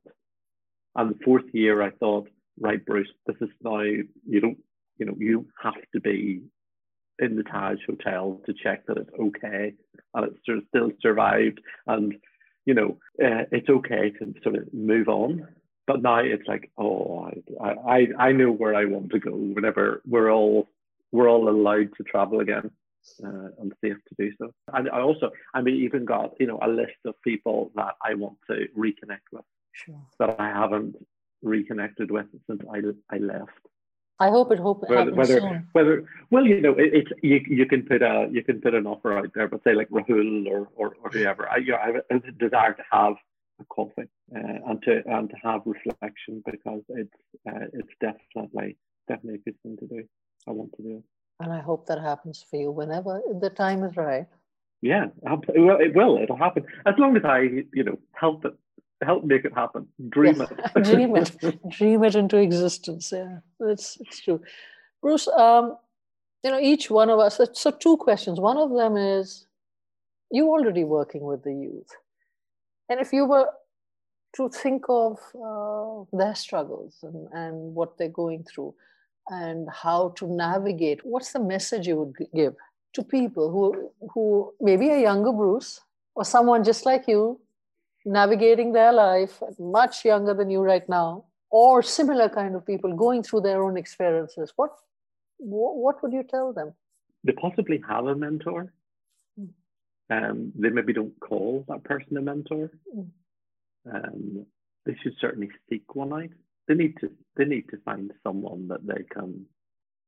[0.95, 2.27] and the fourth year I thought,
[2.59, 4.57] right, Bruce, this is now you don't,
[4.97, 6.41] you know, you have to be
[7.19, 9.73] in the Taj Hotel to check that it's okay
[10.13, 12.15] and it's sort of still survived and
[12.65, 15.47] you know uh, it's okay to sort of move on.
[15.87, 17.29] But now it's like oh
[17.61, 20.67] I, I I know where I want to go whenever we're all
[21.11, 22.71] we're all allowed to travel again
[23.23, 24.53] uh, and safe to do so.
[24.73, 28.13] And I also I mean even got you know a list of people that I
[28.13, 30.01] want to reconnect with sure.
[30.19, 30.95] that I haven't
[31.41, 32.81] reconnected with since I
[33.13, 33.67] I left
[34.21, 35.67] I hope it hope whether, whether, soon.
[35.71, 38.85] whether well, you know, it, it's you, you can put a you can put an
[38.85, 41.49] offer out there, but say like Rahul or or, or whoever.
[41.49, 43.15] I, you know, I have a desire to have
[43.59, 47.19] a coffee uh, and to and to have reflection because it's
[47.49, 50.03] uh, it's definitely definitely a good thing to do.
[50.47, 51.03] I want to do it.
[51.39, 54.27] And I hope that happens for you whenever the time is right.
[54.81, 55.41] Yeah, well,
[55.79, 56.17] it will.
[56.17, 57.39] It'll happen as long as I,
[57.73, 58.53] you know, help it
[59.05, 59.87] help make it happen.
[60.09, 60.51] Dream yes.
[60.51, 60.83] it.
[60.83, 61.69] Dream it.
[61.69, 63.11] Dream it into existence.
[63.11, 64.41] Yeah, it's it's true.
[65.01, 65.77] Bruce, um,
[66.43, 67.39] you know, each one of us.
[67.53, 68.39] So two questions.
[68.39, 69.47] One of them is,
[70.31, 71.89] you already working with the youth,
[72.89, 73.47] and if you were
[74.35, 78.73] to think of uh, their struggles and, and what they're going through,
[79.27, 82.55] and how to navigate, what's the message you would give
[82.93, 85.81] to people who who maybe a younger Bruce
[86.15, 87.39] or someone just like you
[88.05, 93.23] navigating their life, much younger than you right now, or similar kind of people going
[93.23, 94.71] through their own experiences, what
[95.37, 96.73] what would you tell them?
[97.23, 98.73] They possibly have a mentor.
[99.39, 99.49] Mm.
[100.09, 102.69] Um, they maybe don't call that person a mentor.
[102.95, 103.09] Mm.
[103.91, 104.45] Um,
[104.85, 106.29] they should certainly seek one out.
[106.67, 109.45] They need to they need to find someone that they can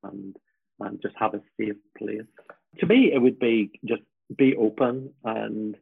[0.04, 0.36] and
[0.80, 2.28] and just have a safe place.
[2.80, 4.04] To me, it would be just
[4.36, 5.76] be open and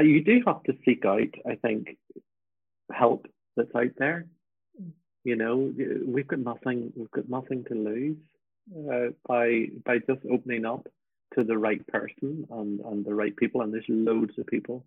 [0.00, 1.96] you do have to seek out, I think,
[2.92, 3.26] help
[3.56, 4.26] that's out there.
[5.24, 5.72] You know,
[6.06, 6.92] we've got nothing.
[6.96, 8.16] We've got nothing to lose
[8.90, 10.86] uh, by by just opening up
[11.34, 13.60] to the right person and, and the right people.
[13.60, 14.84] And there's loads of people.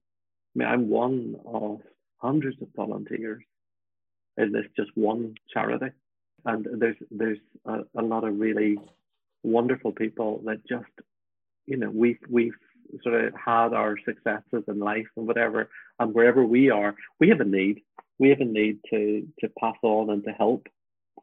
[0.56, 1.80] I mean, I'm one of
[2.18, 3.44] hundreds of volunteers
[4.38, 5.92] in this just one charity,
[6.46, 8.80] and there's there's a, a lot of really
[9.44, 10.90] wonderful people that just,
[11.66, 12.58] you know, we've we've
[13.02, 15.70] sort of had our successes in life and whatever,
[16.00, 17.82] and wherever we are, we have a need.
[18.20, 20.68] We have a need to to pass on and to help,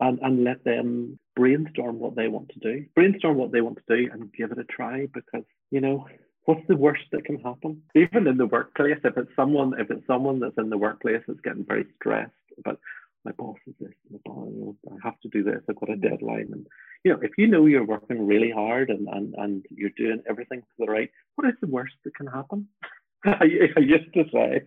[0.00, 2.84] and and let them brainstorm what they want to do.
[2.94, 6.06] Brainstorm what they want to do and give it a try because you know
[6.44, 7.82] what's the worst that can happen?
[7.94, 11.40] Even in the workplace, if it's someone if it's someone that's in the workplace that's
[11.40, 12.80] getting very stressed about
[13.24, 16.48] my boss is this, my boss, I have to do this, I've got a deadline.
[16.52, 16.66] And,
[17.04, 20.60] you know, if you know you're working really hard and, and, and you're doing everything
[20.60, 22.68] for the right, what is the worst that can happen?
[23.24, 23.46] I,
[23.76, 24.62] I used to say,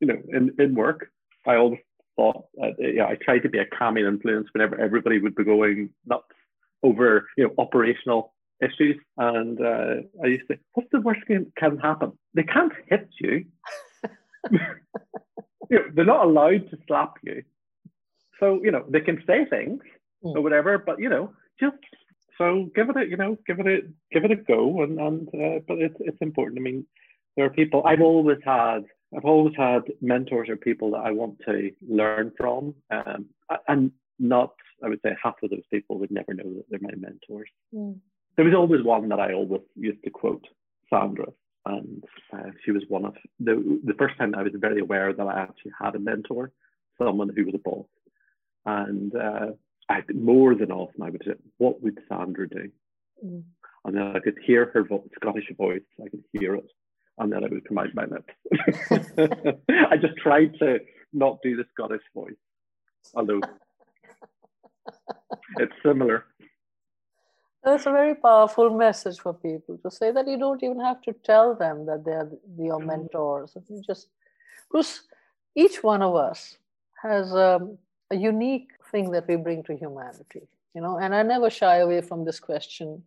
[0.00, 1.10] you know, in, in work,
[1.46, 1.80] I always
[2.16, 5.90] thought, uh, yeah, I tried to be a calming influence whenever everybody would be going
[6.06, 6.24] nuts
[6.82, 8.96] over, you know, operational issues.
[9.16, 12.12] And uh, I used to say, what's the worst can, can happen?
[12.34, 13.44] They can't hit you.
[14.50, 14.58] you
[15.70, 17.42] know, they're not allowed to slap you.
[18.40, 19.82] So, you know, they can say things
[20.24, 20.34] mm.
[20.34, 21.76] or whatever, but, you know, just
[22.38, 23.80] so give it a, you know, give it a,
[24.12, 24.82] give it a go.
[24.82, 26.58] And, and uh, but it's, it's important.
[26.58, 26.86] I mean,
[27.36, 28.84] there are people, I've always had,
[29.16, 32.74] I've always had mentors or people that I want to learn from.
[32.90, 33.26] Um,
[33.68, 34.54] and not,
[34.84, 37.48] I would say half of those people would never know that they're my mentors.
[37.74, 37.98] Mm.
[38.36, 40.46] There was always one that I always used to quote,
[40.88, 41.26] Sandra
[41.66, 45.26] and uh, she was one of the the first time I was very aware that
[45.26, 46.52] I actually had a mentor,
[46.98, 47.86] someone who was a boss,
[48.64, 49.46] and uh,
[49.90, 52.70] I more than often I would say, "What would Sandra do?"
[53.24, 53.42] Mm.
[53.84, 56.70] And then I could hear her vo- Scottish voice, I could hear it,
[57.18, 58.34] and then it would come out my lips.
[59.68, 60.78] I just tried to
[61.12, 62.42] not do the Scottish voice,
[63.14, 63.40] although
[65.58, 66.24] it's similar.
[67.64, 71.12] That's a very powerful message for people to say that you don't even have to
[71.12, 72.86] tell them that they're your mm-hmm.
[72.86, 73.56] mentors.
[73.68, 74.08] You just,
[74.70, 75.02] Bruce,
[75.54, 76.56] each one of us
[77.02, 77.78] has um,
[78.10, 80.42] a unique thing that we bring to humanity,
[80.74, 83.02] you know, and I never shy away from this question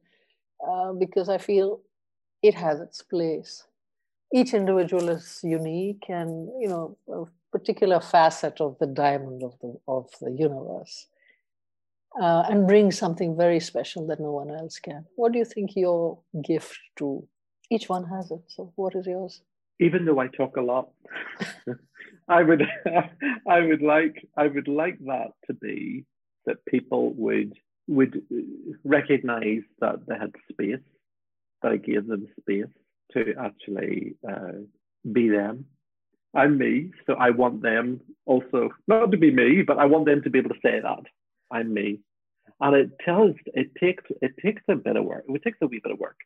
[0.68, 1.82] uh, because I feel
[2.42, 3.66] it has its place.
[4.34, 9.78] Each individual is unique and, you know, a particular facet of the diamond of the,
[9.88, 11.08] of the universe
[12.20, 15.06] uh, and bring something very special that no one else can.
[15.16, 17.28] What do you think your gift to?
[17.70, 18.42] Each one has it.
[18.48, 19.42] So, what is yours?
[19.80, 20.90] Even though I talk a lot,
[22.28, 22.64] I would
[23.48, 26.06] I would like I would like that to be
[26.46, 27.54] that people would
[27.88, 28.22] would
[28.84, 30.86] recognize that they had space,
[31.62, 32.72] that I gave them space
[33.14, 34.64] to actually uh,
[35.12, 35.66] be them.
[36.36, 40.24] I'm me, so I want them also not to be me, but I want them
[40.24, 41.04] to be able to say that
[41.52, 42.00] I'm me.
[42.60, 45.26] And it tells it takes it takes a bit of work.
[45.28, 46.18] It takes a wee bit of work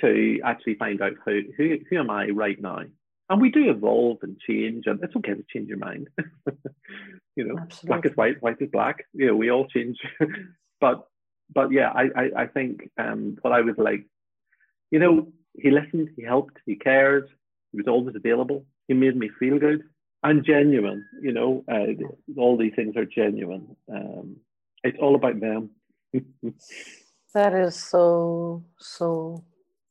[0.00, 2.80] to actually find out who who, who am I right now.
[3.28, 6.08] And we do evolve and change, and it's okay to change your mind.
[7.36, 7.86] you know, Absolutely.
[7.86, 9.04] black is white, white is black.
[9.14, 9.98] You know, we all change.
[10.80, 11.06] but
[11.54, 14.04] but yeah, I I, I think um, what I was like,
[14.90, 17.28] you know, he listened, he helped, he cared,
[17.70, 18.66] he was always available.
[18.88, 19.82] He made me feel good
[20.22, 21.04] and genuine.
[21.20, 21.86] You know, uh,
[22.38, 23.76] all these things are genuine.
[23.92, 24.36] Um,
[24.84, 25.70] it's all about them.
[27.34, 29.44] that is so so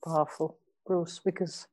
[0.05, 1.67] powerful, Bruce, because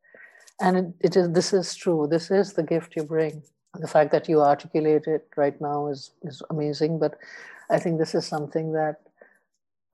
[0.61, 2.07] and it, it is this is true.
[2.11, 3.43] This is the gift you bring.
[3.75, 6.99] The fact that you articulate it right now is is amazing.
[6.99, 7.19] But
[7.71, 8.97] I think this is something that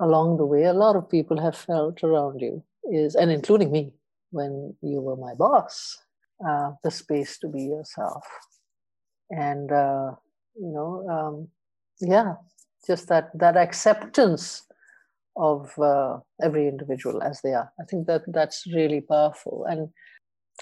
[0.00, 3.92] along the way a lot of people have felt around you is and including me
[4.30, 5.98] when you were my boss
[6.46, 8.24] uh, the space to be yourself
[9.30, 10.10] and uh,
[10.56, 11.48] you know um,
[12.00, 12.34] yeah
[12.86, 14.64] just that that acceptance
[15.36, 17.72] of uh, every individual as they are.
[17.80, 19.64] I think that that's really powerful.
[19.68, 19.88] And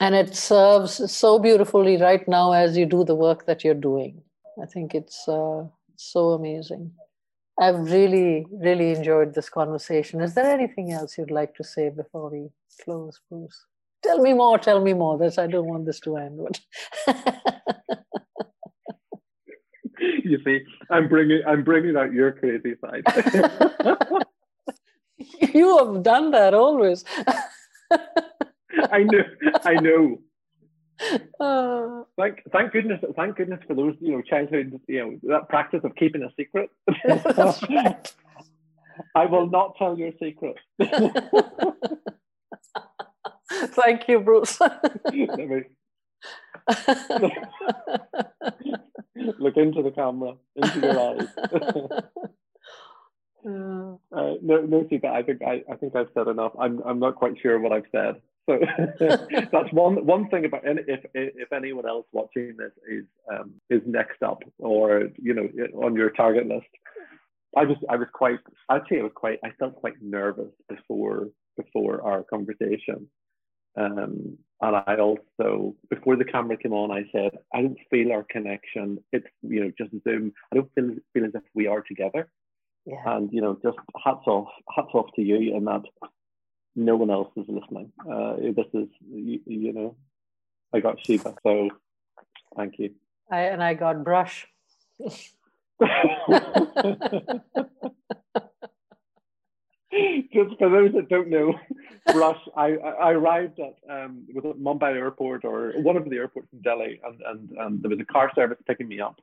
[0.00, 4.22] and it serves so beautifully right now as you do the work that you're doing.
[4.62, 5.64] I think it's uh,
[5.96, 6.92] so amazing.
[7.60, 10.20] I've really really enjoyed this conversation.
[10.22, 12.48] Is there anything else you'd like to say before we
[12.82, 13.66] close bruce?
[14.02, 15.18] Tell me more tell me more.
[15.18, 16.40] This i don't want this to end
[20.24, 20.60] you see
[20.90, 23.04] i'm bringing i'm bringing out your crazy side
[25.54, 27.04] you have done that always
[28.90, 29.22] I know.
[29.64, 30.18] I know.
[31.40, 35.80] Uh, thank, thank goodness, thank goodness for those, you know, childhood, you know, that practice
[35.82, 36.70] of keeping a secret.
[37.68, 38.14] right.
[39.16, 40.54] I will not tell your secret.
[43.50, 44.60] thank you, Bruce.
[44.60, 44.94] Look
[49.56, 51.26] into the camera, into your eyes.
[53.44, 55.08] Uh, uh, no, no, Sita.
[55.08, 56.52] I think I, I think I've said enough.
[56.58, 58.20] I'm, I'm not quite sure what I've said.
[58.48, 58.58] So
[59.52, 63.82] that's one one thing about and if if anyone else watching this is um, is
[63.86, 65.48] next up or you know
[65.84, 66.66] on your target list.
[67.56, 68.38] I just I was quite
[68.70, 73.08] actually I was quite I felt quite nervous before before our conversation.
[73.74, 78.24] Um, and I also before the camera came on, I said I don't feel our
[78.30, 78.98] connection.
[79.12, 80.32] It's you know just Zoom.
[80.52, 82.28] I don't feel feel as if we are together.
[82.84, 83.16] Yeah.
[83.16, 85.82] And you know, just hats off, hats off to you, and that
[86.74, 87.92] no one else is listening.
[88.00, 89.96] Uh, this is, you, you know,
[90.72, 91.68] I got Sheba, so
[92.56, 92.94] thank you.
[93.30, 94.46] I, and I got Brush.
[100.32, 101.54] Just for those that don't know,
[102.12, 106.48] Brush, I, I arrived at um, was it Mumbai Airport or one of the airports
[106.52, 109.20] in Delhi, and, and, and there was a car service picking me up,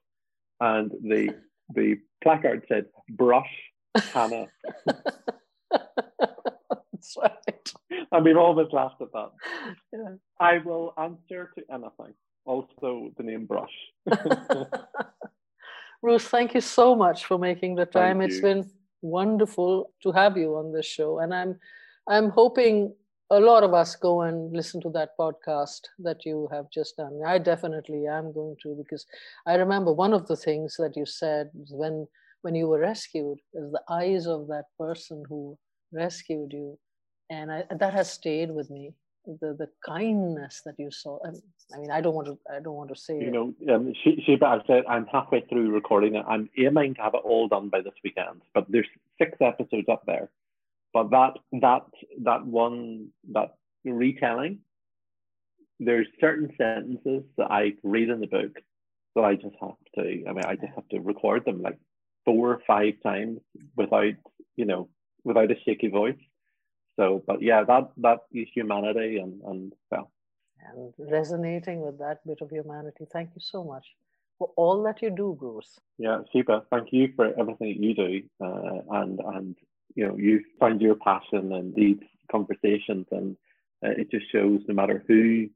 [0.60, 1.36] and the
[1.74, 3.50] the placard said "Brush
[4.14, 4.48] Hannah."
[5.72, 7.74] That's right.
[8.12, 9.32] And we've always laughed at that.
[9.94, 10.16] Yeah.
[10.40, 12.14] I will answer to anything.
[12.46, 13.72] Also, the name Brush.
[16.02, 18.22] Ruth, thank you so much for making the time.
[18.22, 18.70] It's been
[19.02, 21.60] wonderful to have you on this show, and I'm,
[22.08, 22.94] I'm hoping
[23.32, 27.22] a lot of us go and listen to that podcast that you have just done.
[27.26, 29.06] I definitely am going to because
[29.46, 32.08] I remember one of the things that you said when
[32.42, 35.58] when you were rescued is the eyes of that person who
[35.92, 36.80] rescued you.
[37.30, 38.94] And I, that has stayed with me
[39.26, 41.20] the the kindness that you saw.
[41.26, 44.24] I mean i don't want to i don't want to say you know um, she,
[44.26, 46.26] she i said i'm halfway through recording it.
[46.28, 48.42] I'm aiming to have it all done by this weekend?
[48.56, 48.88] But there's
[49.20, 50.30] six episodes up there
[50.94, 51.84] but that that
[52.24, 54.60] that one that retelling
[55.80, 58.54] there's certain sentences that i read in the book
[59.16, 61.78] that i just have to i mean i just have to record them like
[62.26, 63.40] four or five times
[63.76, 64.14] without
[64.56, 64.90] you know
[65.24, 66.20] without a shaky voice
[67.00, 70.12] so, but yeah, that that is humanity, and and well,
[70.68, 73.06] and resonating with that bit of humanity.
[73.10, 73.86] Thank you so much
[74.38, 75.80] for all that you do, Bruce.
[75.98, 76.62] Yeah, super.
[76.70, 79.56] Thank you for everything that you do, uh, and and
[79.96, 81.98] you know you find your passion in these
[82.32, 83.36] conversations, and
[83.84, 85.48] uh, it just shows no matter who,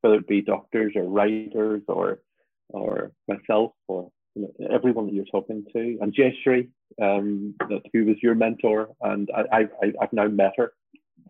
[0.00, 2.20] whether it be doctors or writers or
[2.70, 6.68] or myself or you know, everyone that you're talking to, and Jeshri,
[7.02, 10.72] um, that who was your mentor, and I, I, I've now met her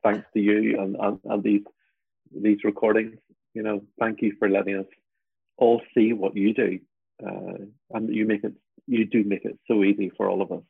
[0.02, 1.62] thanks to you and, and, and these
[2.34, 3.16] these recordings.
[3.54, 4.86] you know, thank you for letting us
[5.56, 6.78] all see what you do,
[7.26, 8.52] uh, and you make it,
[8.86, 10.62] you do make it so easy for all of us.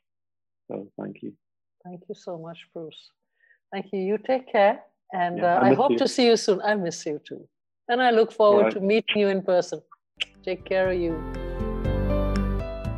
[0.69, 1.33] So thank you.
[1.89, 3.13] Thank you so much, Bruce.
[3.73, 4.01] Thank you.
[4.01, 4.81] You take care,
[5.15, 5.99] and yeah, uh, I, I hope you.
[5.99, 6.61] to see you soon.
[6.61, 7.49] I miss you too,
[7.89, 8.73] and I look forward right.
[8.75, 9.81] to meeting you in person.
[10.45, 11.15] Take care of you.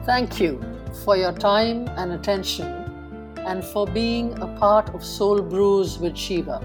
[0.04, 0.60] Thank you
[1.04, 2.66] for your time and attention,
[3.50, 6.58] and for being a part of Soul Brews with Shiva.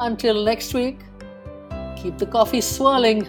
[0.00, 0.98] Until next week,
[1.96, 3.28] keep the coffee swirling.